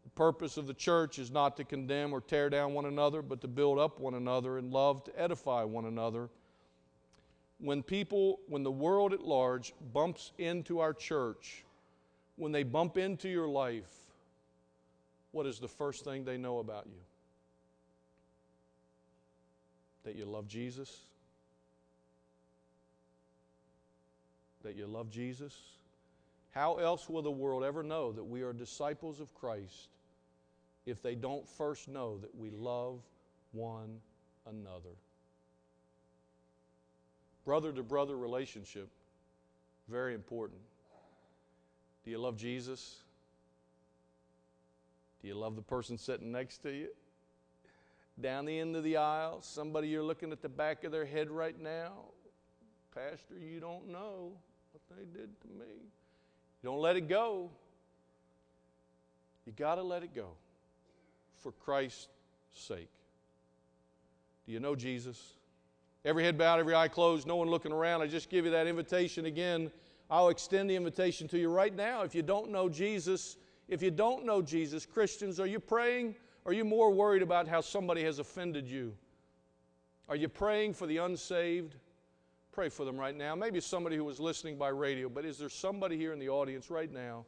The 0.04 0.10
purpose 0.10 0.58
of 0.58 0.68
the 0.68 0.74
church 0.74 1.20
is 1.20 1.32
not 1.32 1.56
to 1.58 1.64
condemn 1.64 2.12
or 2.12 2.22
tear 2.22 2.50
down 2.50 2.74
one 2.74 2.86
another, 2.86 3.22
but 3.22 3.40
to 3.42 3.48
build 3.48 3.80
up 3.80 4.00
one 4.00 4.16
another 4.16 4.58
in 4.58 4.72
love, 4.72 5.04
to 5.06 5.20
edify 5.20 5.64
one 5.64 5.86
another. 5.86 6.30
When 7.60 7.84
people, 7.84 8.40
when 8.48 8.64
the 8.64 8.72
world 8.72 9.14
at 9.14 9.22
large 9.22 9.74
bumps 9.94 10.32
into 10.40 10.80
our 10.80 10.94
church, 10.94 11.64
when 12.36 12.52
they 12.52 12.64
bump 12.64 12.98
into 12.98 13.30
your 13.30 13.48
life, 13.48 13.92
what 15.32 15.46
is 15.46 15.60
the 15.60 15.68
first 15.68 16.04
thing 16.04 16.26
they 16.26 16.38
know 16.38 16.58
about 16.60 16.88
you? 16.88 17.00
That 20.04 20.16
you 20.16 20.26
love 20.26 20.48
Jesus? 20.48 21.06
That 24.64 24.76
you 24.76 24.88
love 24.88 25.10
Jesus? 25.10 25.56
How 26.52 26.76
else 26.76 27.10
will 27.10 27.22
the 27.22 27.32
world 27.32 27.64
ever 27.64 27.82
know 27.82 28.12
that 28.12 28.24
we 28.24 28.42
are 28.42 28.54
disciples 28.54 29.20
of 29.20 29.34
Christ 29.34 29.90
if 30.86 31.02
they 31.02 31.16
don't 31.16 31.48
first 31.48 31.88
know 31.88 32.18
that 32.18 32.36
we 32.36 32.50
love 32.50 33.00
one 33.54 34.00
another? 34.46 34.96
Brother 37.46 37.72
to 37.72 37.84
brother 37.84 38.18
relationship, 38.18 38.90
very 39.90 40.14
important. 40.14 40.62
Do 42.04 42.12
you 42.12 42.18
love 42.18 42.38
Jesus? 42.38 42.98
Do 45.22 45.28
you 45.28 45.36
love 45.36 45.56
the 45.56 45.62
person 45.62 45.98
sitting 45.98 46.32
next 46.32 46.60
to 46.64 46.72
you? 46.72 46.90
Down 48.22 48.46
the 48.46 48.60
end 48.60 48.76
of 48.76 48.84
the 48.84 48.98
aisle, 48.98 49.42
somebody 49.42 49.88
you're 49.88 50.04
looking 50.04 50.32
at 50.32 50.42
the 50.42 50.50
back 50.50 50.84
of 50.84 50.92
their 50.92 51.06
head 51.06 51.32
right 51.32 51.60
now. 51.60 51.92
Pastor, 52.94 53.36
you 53.40 53.60
don't 53.60 53.90
know 53.90 54.34
what 54.74 54.98
they 54.98 55.06
did 55.06 55.30
to 55.42 55.48
me. 55.48 55.90
Don't 56.64 56.80
let 56.80 56.96
it 56.96 57.08
go. 57.10 57.50
You 59.46 59.54
got 59.54 59.76
to 59.76 59.84
let 59.84 60.04
it 60.04 60.14
go 60.14 60.28
for 61.42 61.52
Christ's 61.52 62.10
sake. 62.54 62.92
Do 64.46 64.52
you 64.52 64.60
know 64.60 64.76
Jesus? 64.76 65.34
Every 66.06 66.24
head 66.24 66.38
bowed, 66.38 66.60
every 66.60 66.76
eye 66.76 66.88
closed, 66.88 67.26
no 67.26 67.38
one 67.38 67.50
looking 67.50 67.72
around. 67.72 68.02
I 68.02 68.08
just 68.08 68.30
give 68.30 68.46
you 68.46 68.52
that 68.52 68.68
invitation 68.68 69.26
again. 69.26 69.72
I'll 70.10 70.30
extend 70.30 70.70
the 70.70 70.76
invitation 70.76 71.28
to 71.30 71.40
you 71.40 71.50
right 71.50 71.76
now. 71.76 72.02
If 72.02 72.14
you 72.14 72.22
don't 72.22 72.52
know 72.52 72.70
Jesus, 72.70 73.38
if 73.68 73.82
you 73.82 73.90
don't 73.90 74.26
know 74.26 74.42
Jesus, 74.42 74.86
Christians, 74.86 75.40
are 75.40 75.48
you 75.48 75.60
praying? 75.60 76.16
Are 76.46 76.54
you 76.54 76.66
more 76.66 76.92
worried 76.92 77.22
about 77.22 77.48
how 77.48 77.62
somebody 77.62 78.04
has 78.04 78.20
offended 78.20 78.68
you? 78.68 78.94
Are 80.10 80.16
you 80.16 80.28
praying 80.28 80.74
for 80.74 80.88
the 80.88 80.98
unsaved? 80.98 81.76
Pray 82.52 82.68
for 82.68 82.84
them 82.84 82.98
right 82.98 83.16
now. 83.16 83.36
Maybe 83.36 83.60
somebody 83.62 83.96
who 83.96 84.04
was 84.04 84.20
listening 84.20 84.58
by 84.58 84.70
radio, 84.70 85.08
but 85.08 85.24
is 85.24 85.38
there 85.38 85.50
somebody 85.50 85.98
here 85.98 86.12
in 86.12 86.20
the 86.20 86.30
audience 86.30 86.70
right 86.70 86.92
now? 86.92 87.26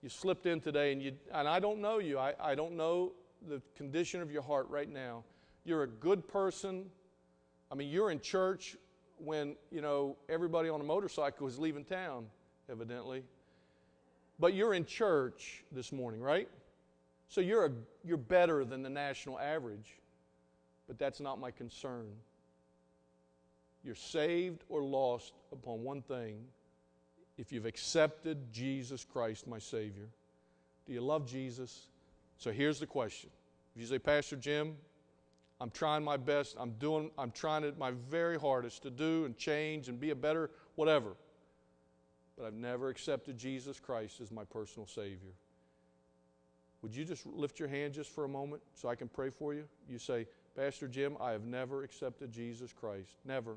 You 0.00 0.08
slipped 0.08 0.46
in 0.46 0.60
today 0.60 0.92
and 0.92 1.02
you 1.02 1.12
and 1.32 1.46
I 1.46 1.60
don't 1.60 1.80
know 1.80 1.98
you. 1.98 2.18
I, 2.18 2.34
I 2.40 2.54
don't 2.54 2.76
know 2.76 3.12
the 3.48 3.60
condition 3.76 4.22
of 4.22 4.30
your 4.30 4.42
heart 4.42 4.68
right 4.70 4.88
now. 4.88 5.24
You're 5.64 5.82
a 5.82 5.88
good 5.88 6.26
person. 6.26 6.86
I 7.70 7.74
mean, 7.74 7.88
you're 7.88 8.10
in 8.10 8.20
church 8.20 8.76
when, 9.18 9.56
you 9.70 9.80
know, 9.80 10.16
everybody 10.28 10.68
on 10.68 10.80
a 10.80 10.84
motorcycle 10.84 11.46
is 11.46 11.58
leaving 11.58 11.84
town, 11.84 12.26
evidently. 12.70 13.22
But 14.40 14.54
you're 14.54 14.74
in 14.74 14.84
church 14.84 15.64
this 15.70 15.92
morning, 15.92 16.20
right? 16.20 16.48
So 17.32 17.40
you're, 17.40 17.64
a, 17.64 17.70
you're 18.04 18.18
better 18.18 18.62
than 18.62 18.82
the 18.82 18.90
national 18.90 19.38
average. 19.38 19.96
But 20.86 20.98
that's 20.98 21.18
not 21.18 21.40
my 21.40 21.50
concern. 21.50 22.08
You're 23.82 23.94
saved 23.94 24.64
or 24.68 24.82
lost 24.82 25.32
upon 25.50 25.82
one 25.82 26.02
thing 26.02 26.44
if 27.38 27.50
you've 27.50 27.64
accepted 27.64 28.52
Jesus 28.52 29.06
Christ, 29.10 29.46
my 29.46 29.58
Savior. 29.58 30.10
Do 30.84 30.92
you 30.92 31.00
love 31.00 31.26
Jesus? 31.26 31.86
So 32.36 32.52
here's 32.52 32.78
the 32.78 32.86
question. 32.86 33.30
If 33.74 33.80
you 33.80 33.86
say, 33.86 33.98
Pastor 33.98 34.36
Jim, 34.36 34.76
I'm 35.58 35.70
trying 35.70 36.04
my 36.04 36.18
best. 36.18 36.54
I'm 36.60 36.72
doing, 36.72 37.10
I'm 37.16 37.30
trying 37.30 37.62
to, 37.62 37.72
my 37.78 37.92
very 38.10 38.38
hardest 38.38 38.82
to 38.82 38.90
do 38.90 39.24
and 39.24 39.38
change 39.38 39.88
and 39.88 39.98
be 39.98 40.10
a 40.10 40.14
better 40.14 40.50
whatever. 40.74 41.14
But 42.36 42.44
I've 42.44 42.52
never 42.52 42.90
accepted 42.90 43.38
Jesus 43.38 43.80
Christ 43.80 44.20
as 44.20 44.30
my 44.30 44.44
personal 44.44 44.86
Savior. 44.86 45.32
Would 46.82 46.94
you 46.94 47.04
just 47.04 47.24
lift 47.26 47.60
your 47.60 47.68
hand 47.68 47.94
just 47.94 48.10
for 48.10 48.24
a 48.24 48.28
moment 48.28 48.62
so 48.74 48.88
I 48.88 48.96
can 48.96 49.08
pray 49.08 49.30
for 49.30 49.54
you? 49.54 49.64
You 49.88 49.98
say, 49.98 50.26
Pastor 50.56 50.88
Jim, 50.88 51.16
I 51.20 51.30
have 51.30 51.44
never 51.44 51.84
accepted 51.84 52.32
Jesus 52.32 52.72
Christ. 52.72 53.10
Never. 53.24 53.56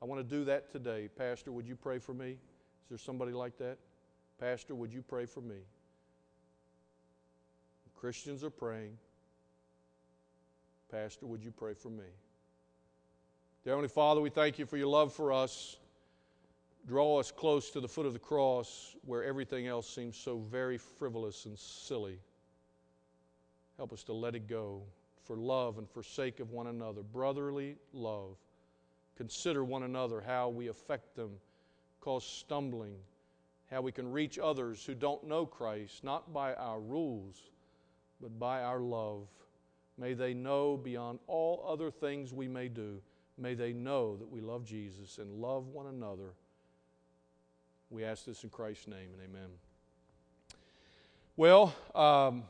I 0.00 0.04
want 0.04 0.20
to 0.20 0.36
do 0.36 0.44
that 0.44 0.70
today. 0.70 1.08
Pastor, 1.16 1.50
would 1.50 1.66
you 1.66 1.74
pray 1.74 1.98
for 1.98 2.14
me? 2.14 2.30
Is 2.30 2.88
there 2.88 2.98
somebody 2.98 3.32
like 3.32 3.58
that? 3.58 3.78
Pastor, 4.40 4.74
would 4.74 4.92
you 4.92 5.02
pray 5.02 5.26
for 5.26 5.40
me? 5.40 5.56
Christians 7.98 8.44
are 8.44 8.50
praying. 8.50 8.96
Pastor, 10.90 11.26
would 11.26 11.42
you 11.42 11.50
pray 11.50 11.74
for 11.74 11.90
me? 11.90 12.04
Dear 13.64 13.72
Heavenly 13.72 13.88
Father, 13.88 14.20
we 14.20 14.30
thank 14.30 14.58
you 14.58 14.66
for 14.66 14.76
your 14.76 14.86
love 14.86 15.12
for 15.12 15.32
us. 15.32 15.76
Draw 16.86 17.18
us 17.18 17.32
close 17.32 17.70
to 17.70 17.80
the 17.80 17.88
foot 17.88 18.06
of 18.06 18.12
the 18.12 18.18
cross 18.20 18.94
where 19.04 19.24
everything 19.24 19.66
else 19.66 19.92
seems 19.92 20.16
so 20.16 20.38
very 20.38 20.78
frivolous 20.78 21.44
and 21.44 21.58
silly. 21.58 22.20
Help 23.78 23.92
us 23.92 24.02
to 24.02 24.12
let 24.12 24.34
it 24.34 24.48
go 24.48 24.82
for 25.24 25.36
love 25.36 25.78
and 25.78 25.88
for 25.88 26.02
sake 26.02 26.40
of 26.40 26.50
one 26.50 26.66
another, 26.66 27.02
brotherly 27.02 27.76
love. 27.92 28.36
Consider 29.16 29.64
one 29.64 29.84
another, 29.84 30.20
how 30.20 30.48
we 30.48 30.68
affect 30.68 31.14
them, 31.14 31.30
cause 32.00 32.24
stumbling, 32.24 32.96
how 33.70 33.80
we 33.80 33.92
can 33.92 34.10
reach 34.10 34.38
others 34.38 34.84
who 34.84 34.94
don't 34.94 35.26
know 35.26 35.46
Christ, 35.46 36.02
not 36.02 36.32
by 36.32 36.54
our 36.54 36.80
rules, 36.80 37.50
but 38.20 38.36
by 38.38 38.62
our 38.62 38.80
love. 38.80 39.28
May 39.96 40.14
they 40.14 40.34
know 40.34 40.76
beyond 40.76 41.20
all 41.26 41.64
other 41.68 41.90
things 41.90 42.32
we 42.32 42.48
may 42.48 42.68
do, 42.68 43.00
may 43.36 43.54
they 43.54 43.72
know 43.72 44.16
that 44.16 44.28
we 44.28 44.40
love 44.40 44.64
Jesus 44.64 45.18
and 45.18 45.40
love 45.40 45.68
one 45.68 45.86
another. 45.86 46.32
We 47.90 48.04
ask 48.04 48.24
this 48.24 48.42
in 48.42 48.50
Christ's 48.50 48.88
name 48.88 49.10
and 49.12 49.22
amen. 49.22 49.48
Well, 51.36 51.74
um, 51.94 52.42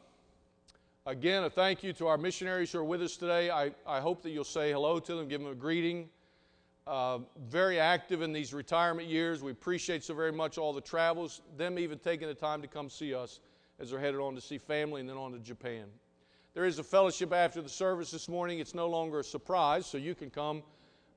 again, 1.09 1.43
a 1.45 1.49
thank 1.49 1.83
you 1.83 1.95
to 1.95 2.07
our 2.07 2.19
missionaries 2.19 2.71
who 2.71 2.79
are 2.79 2.85
with 2.85 3.01
us 3.01 3.17
today. 3.17 3.51
I, 3.51 3.73
I 3.87 3.99
hope 3.99 4.23
that 4.23 4.31
you'll 4.31 4.45
say 4.45 4.73
hello 4.73 4.99
to 4.99 5.15
them, 5.15 5.27
give 5.27 5.41
them 5.41 5.51
a 5.51 5.55
greeting. 5.55 6.11
Uh, 6.87 7.21
very 7.49 7.81
active 7.81 8.21
in 8.21 8.31
these 8.33 8.53
retirement 8.53 9.09
years. 9.09 9.43
We 9.43 9.51
appreciate 9.51 10.05
so 10.05 10.13
very 10.13 10.33
much 10.33 10.59
all 10.59 10.75
the 10.75 10.83
travels, 10.83 11.41
them 11.57 11.79
even 11.79 11.99
taking 11.99 12.29
the 12.29 12.35
time 12.35 12.61
to 12.61 12.69
come 12.69 12.91
see 12.91 13.15
us 13.15 13.41
as 13.81 13.91
they're 13.91 13.99
headed 13.99 14.21
on 14.21 14.35
to 14.35 14.41
see 14.41 14.59
family 14.59 15.01
and 15.01 15.09
then 15.09 15.17
on 15.17 15.33
to 15.33 15.39
Japan. 15.39 15.87
There 16.53 16.67
is 16.67 16.79
a 16.79 16.85
fellowship 16.85 17.33
after 17.33 17.63
the 17.63 17.69
service 17.71 18.11
this 18.11 18.29
morning. 18.29 18.59
It's 18.59 18.75
no 18.75 18.89
longer 18.89 19.21
a 19.21 19.25
surprise, 19.25 19.87
so 19.87 19.97
you 19.97 20.15
can 20.15 20.29
come, 20.29 20.63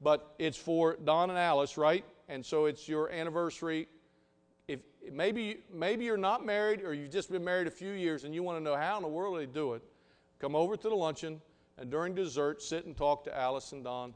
but 0.01 0.35
it's 0.39 0.57
for 0.57 0.97
Don 1.03 1.29
and 1.29 1.39
Alice, 1.39 1.77
right? 1.77 2.05
And 2.29 2.45
so 2.45 2.65
it's 2.65 2.87
your 2.87 3.09
anniversary. 3.11 3.89
Maybe 5.09 5.59
maybe 5.73 6.05
you're 6.05 6.17
not 6.17 6.45
married 6.45 6.81
or 6.81 6.93
you've 6.93 7.11
just 7.11 7.31
been 7.31 7.43
married 7.43 7.67
a 7.67 7.71
few 7.71 7.91
years 7.91 8.23
and 8.23 8.35
you 8.35 8.43
want 8.43 8.57
to 8.57 8.63
know 8.63 8.75
how 8.75 8.97
in 8.97 9.03
the 9.03 9.09
world 9.09 9.39
they 9.39 9.45
do 9.45 9.73
it, 9.73 9.81
come 10.39 10.55
over 10.55 10.75
to 10.77 10.89
the 10.89 10.95
luncheon 10.95 11.41
and 11.77 11.89
during 11.89 12.13
dessert 12.13 12.61
sit 12.61 12.85
and 12.85 12.95
talk 12.95 13.23
to 13.23 13.35
Alice 13.37 13.71
and 13.71 13.83
Don, 13.83 14.13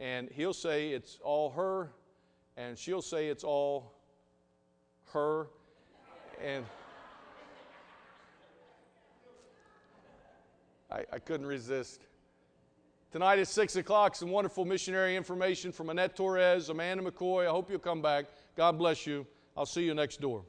and 0.00 0.28
he'll 0.30 0.52
say 0.52 0.90
it's 0.90 1.18
all 1.22 1.50
her, 1.50 1.90
and 2.56 2.78
she'll 2.78 3.02
say 3.02 3.28
it's 3.28 3.44
all 3.44 3.94
her, 5.12 5.48
and. 6.44 6.64
I, 10.92 11.04
I 11.10 11.18
couldn't 11.18 11.46
resist. 11.46 12.02
Tonight 13.12 13.38
at 13.38 13.48
6 13.48 13.76
o'clock, 13.76 14.14
some 14.14 14.30
wonderful 14.30 14.66
missionary 14.66 15.16
information 15.16 15.72
from 15.72 15.88
Annette 15.88 16.14
Torres, 16.14 16.68
Amanda 16.68 17.10
McCoy. 17.10 17.46
I 17.46 17.50
hope 17.50 17.70
you'll 17.70 17.78
come 17.78 18.02
back. 18.02 18.26
God 18.56 18.76
bless 18.76 19.06
you. 19.06 19.26
I'll 19.56 19.66
see 19.66 19.82
you 19.82 19.94
next 19.94 20.20
door. 20.20 20.44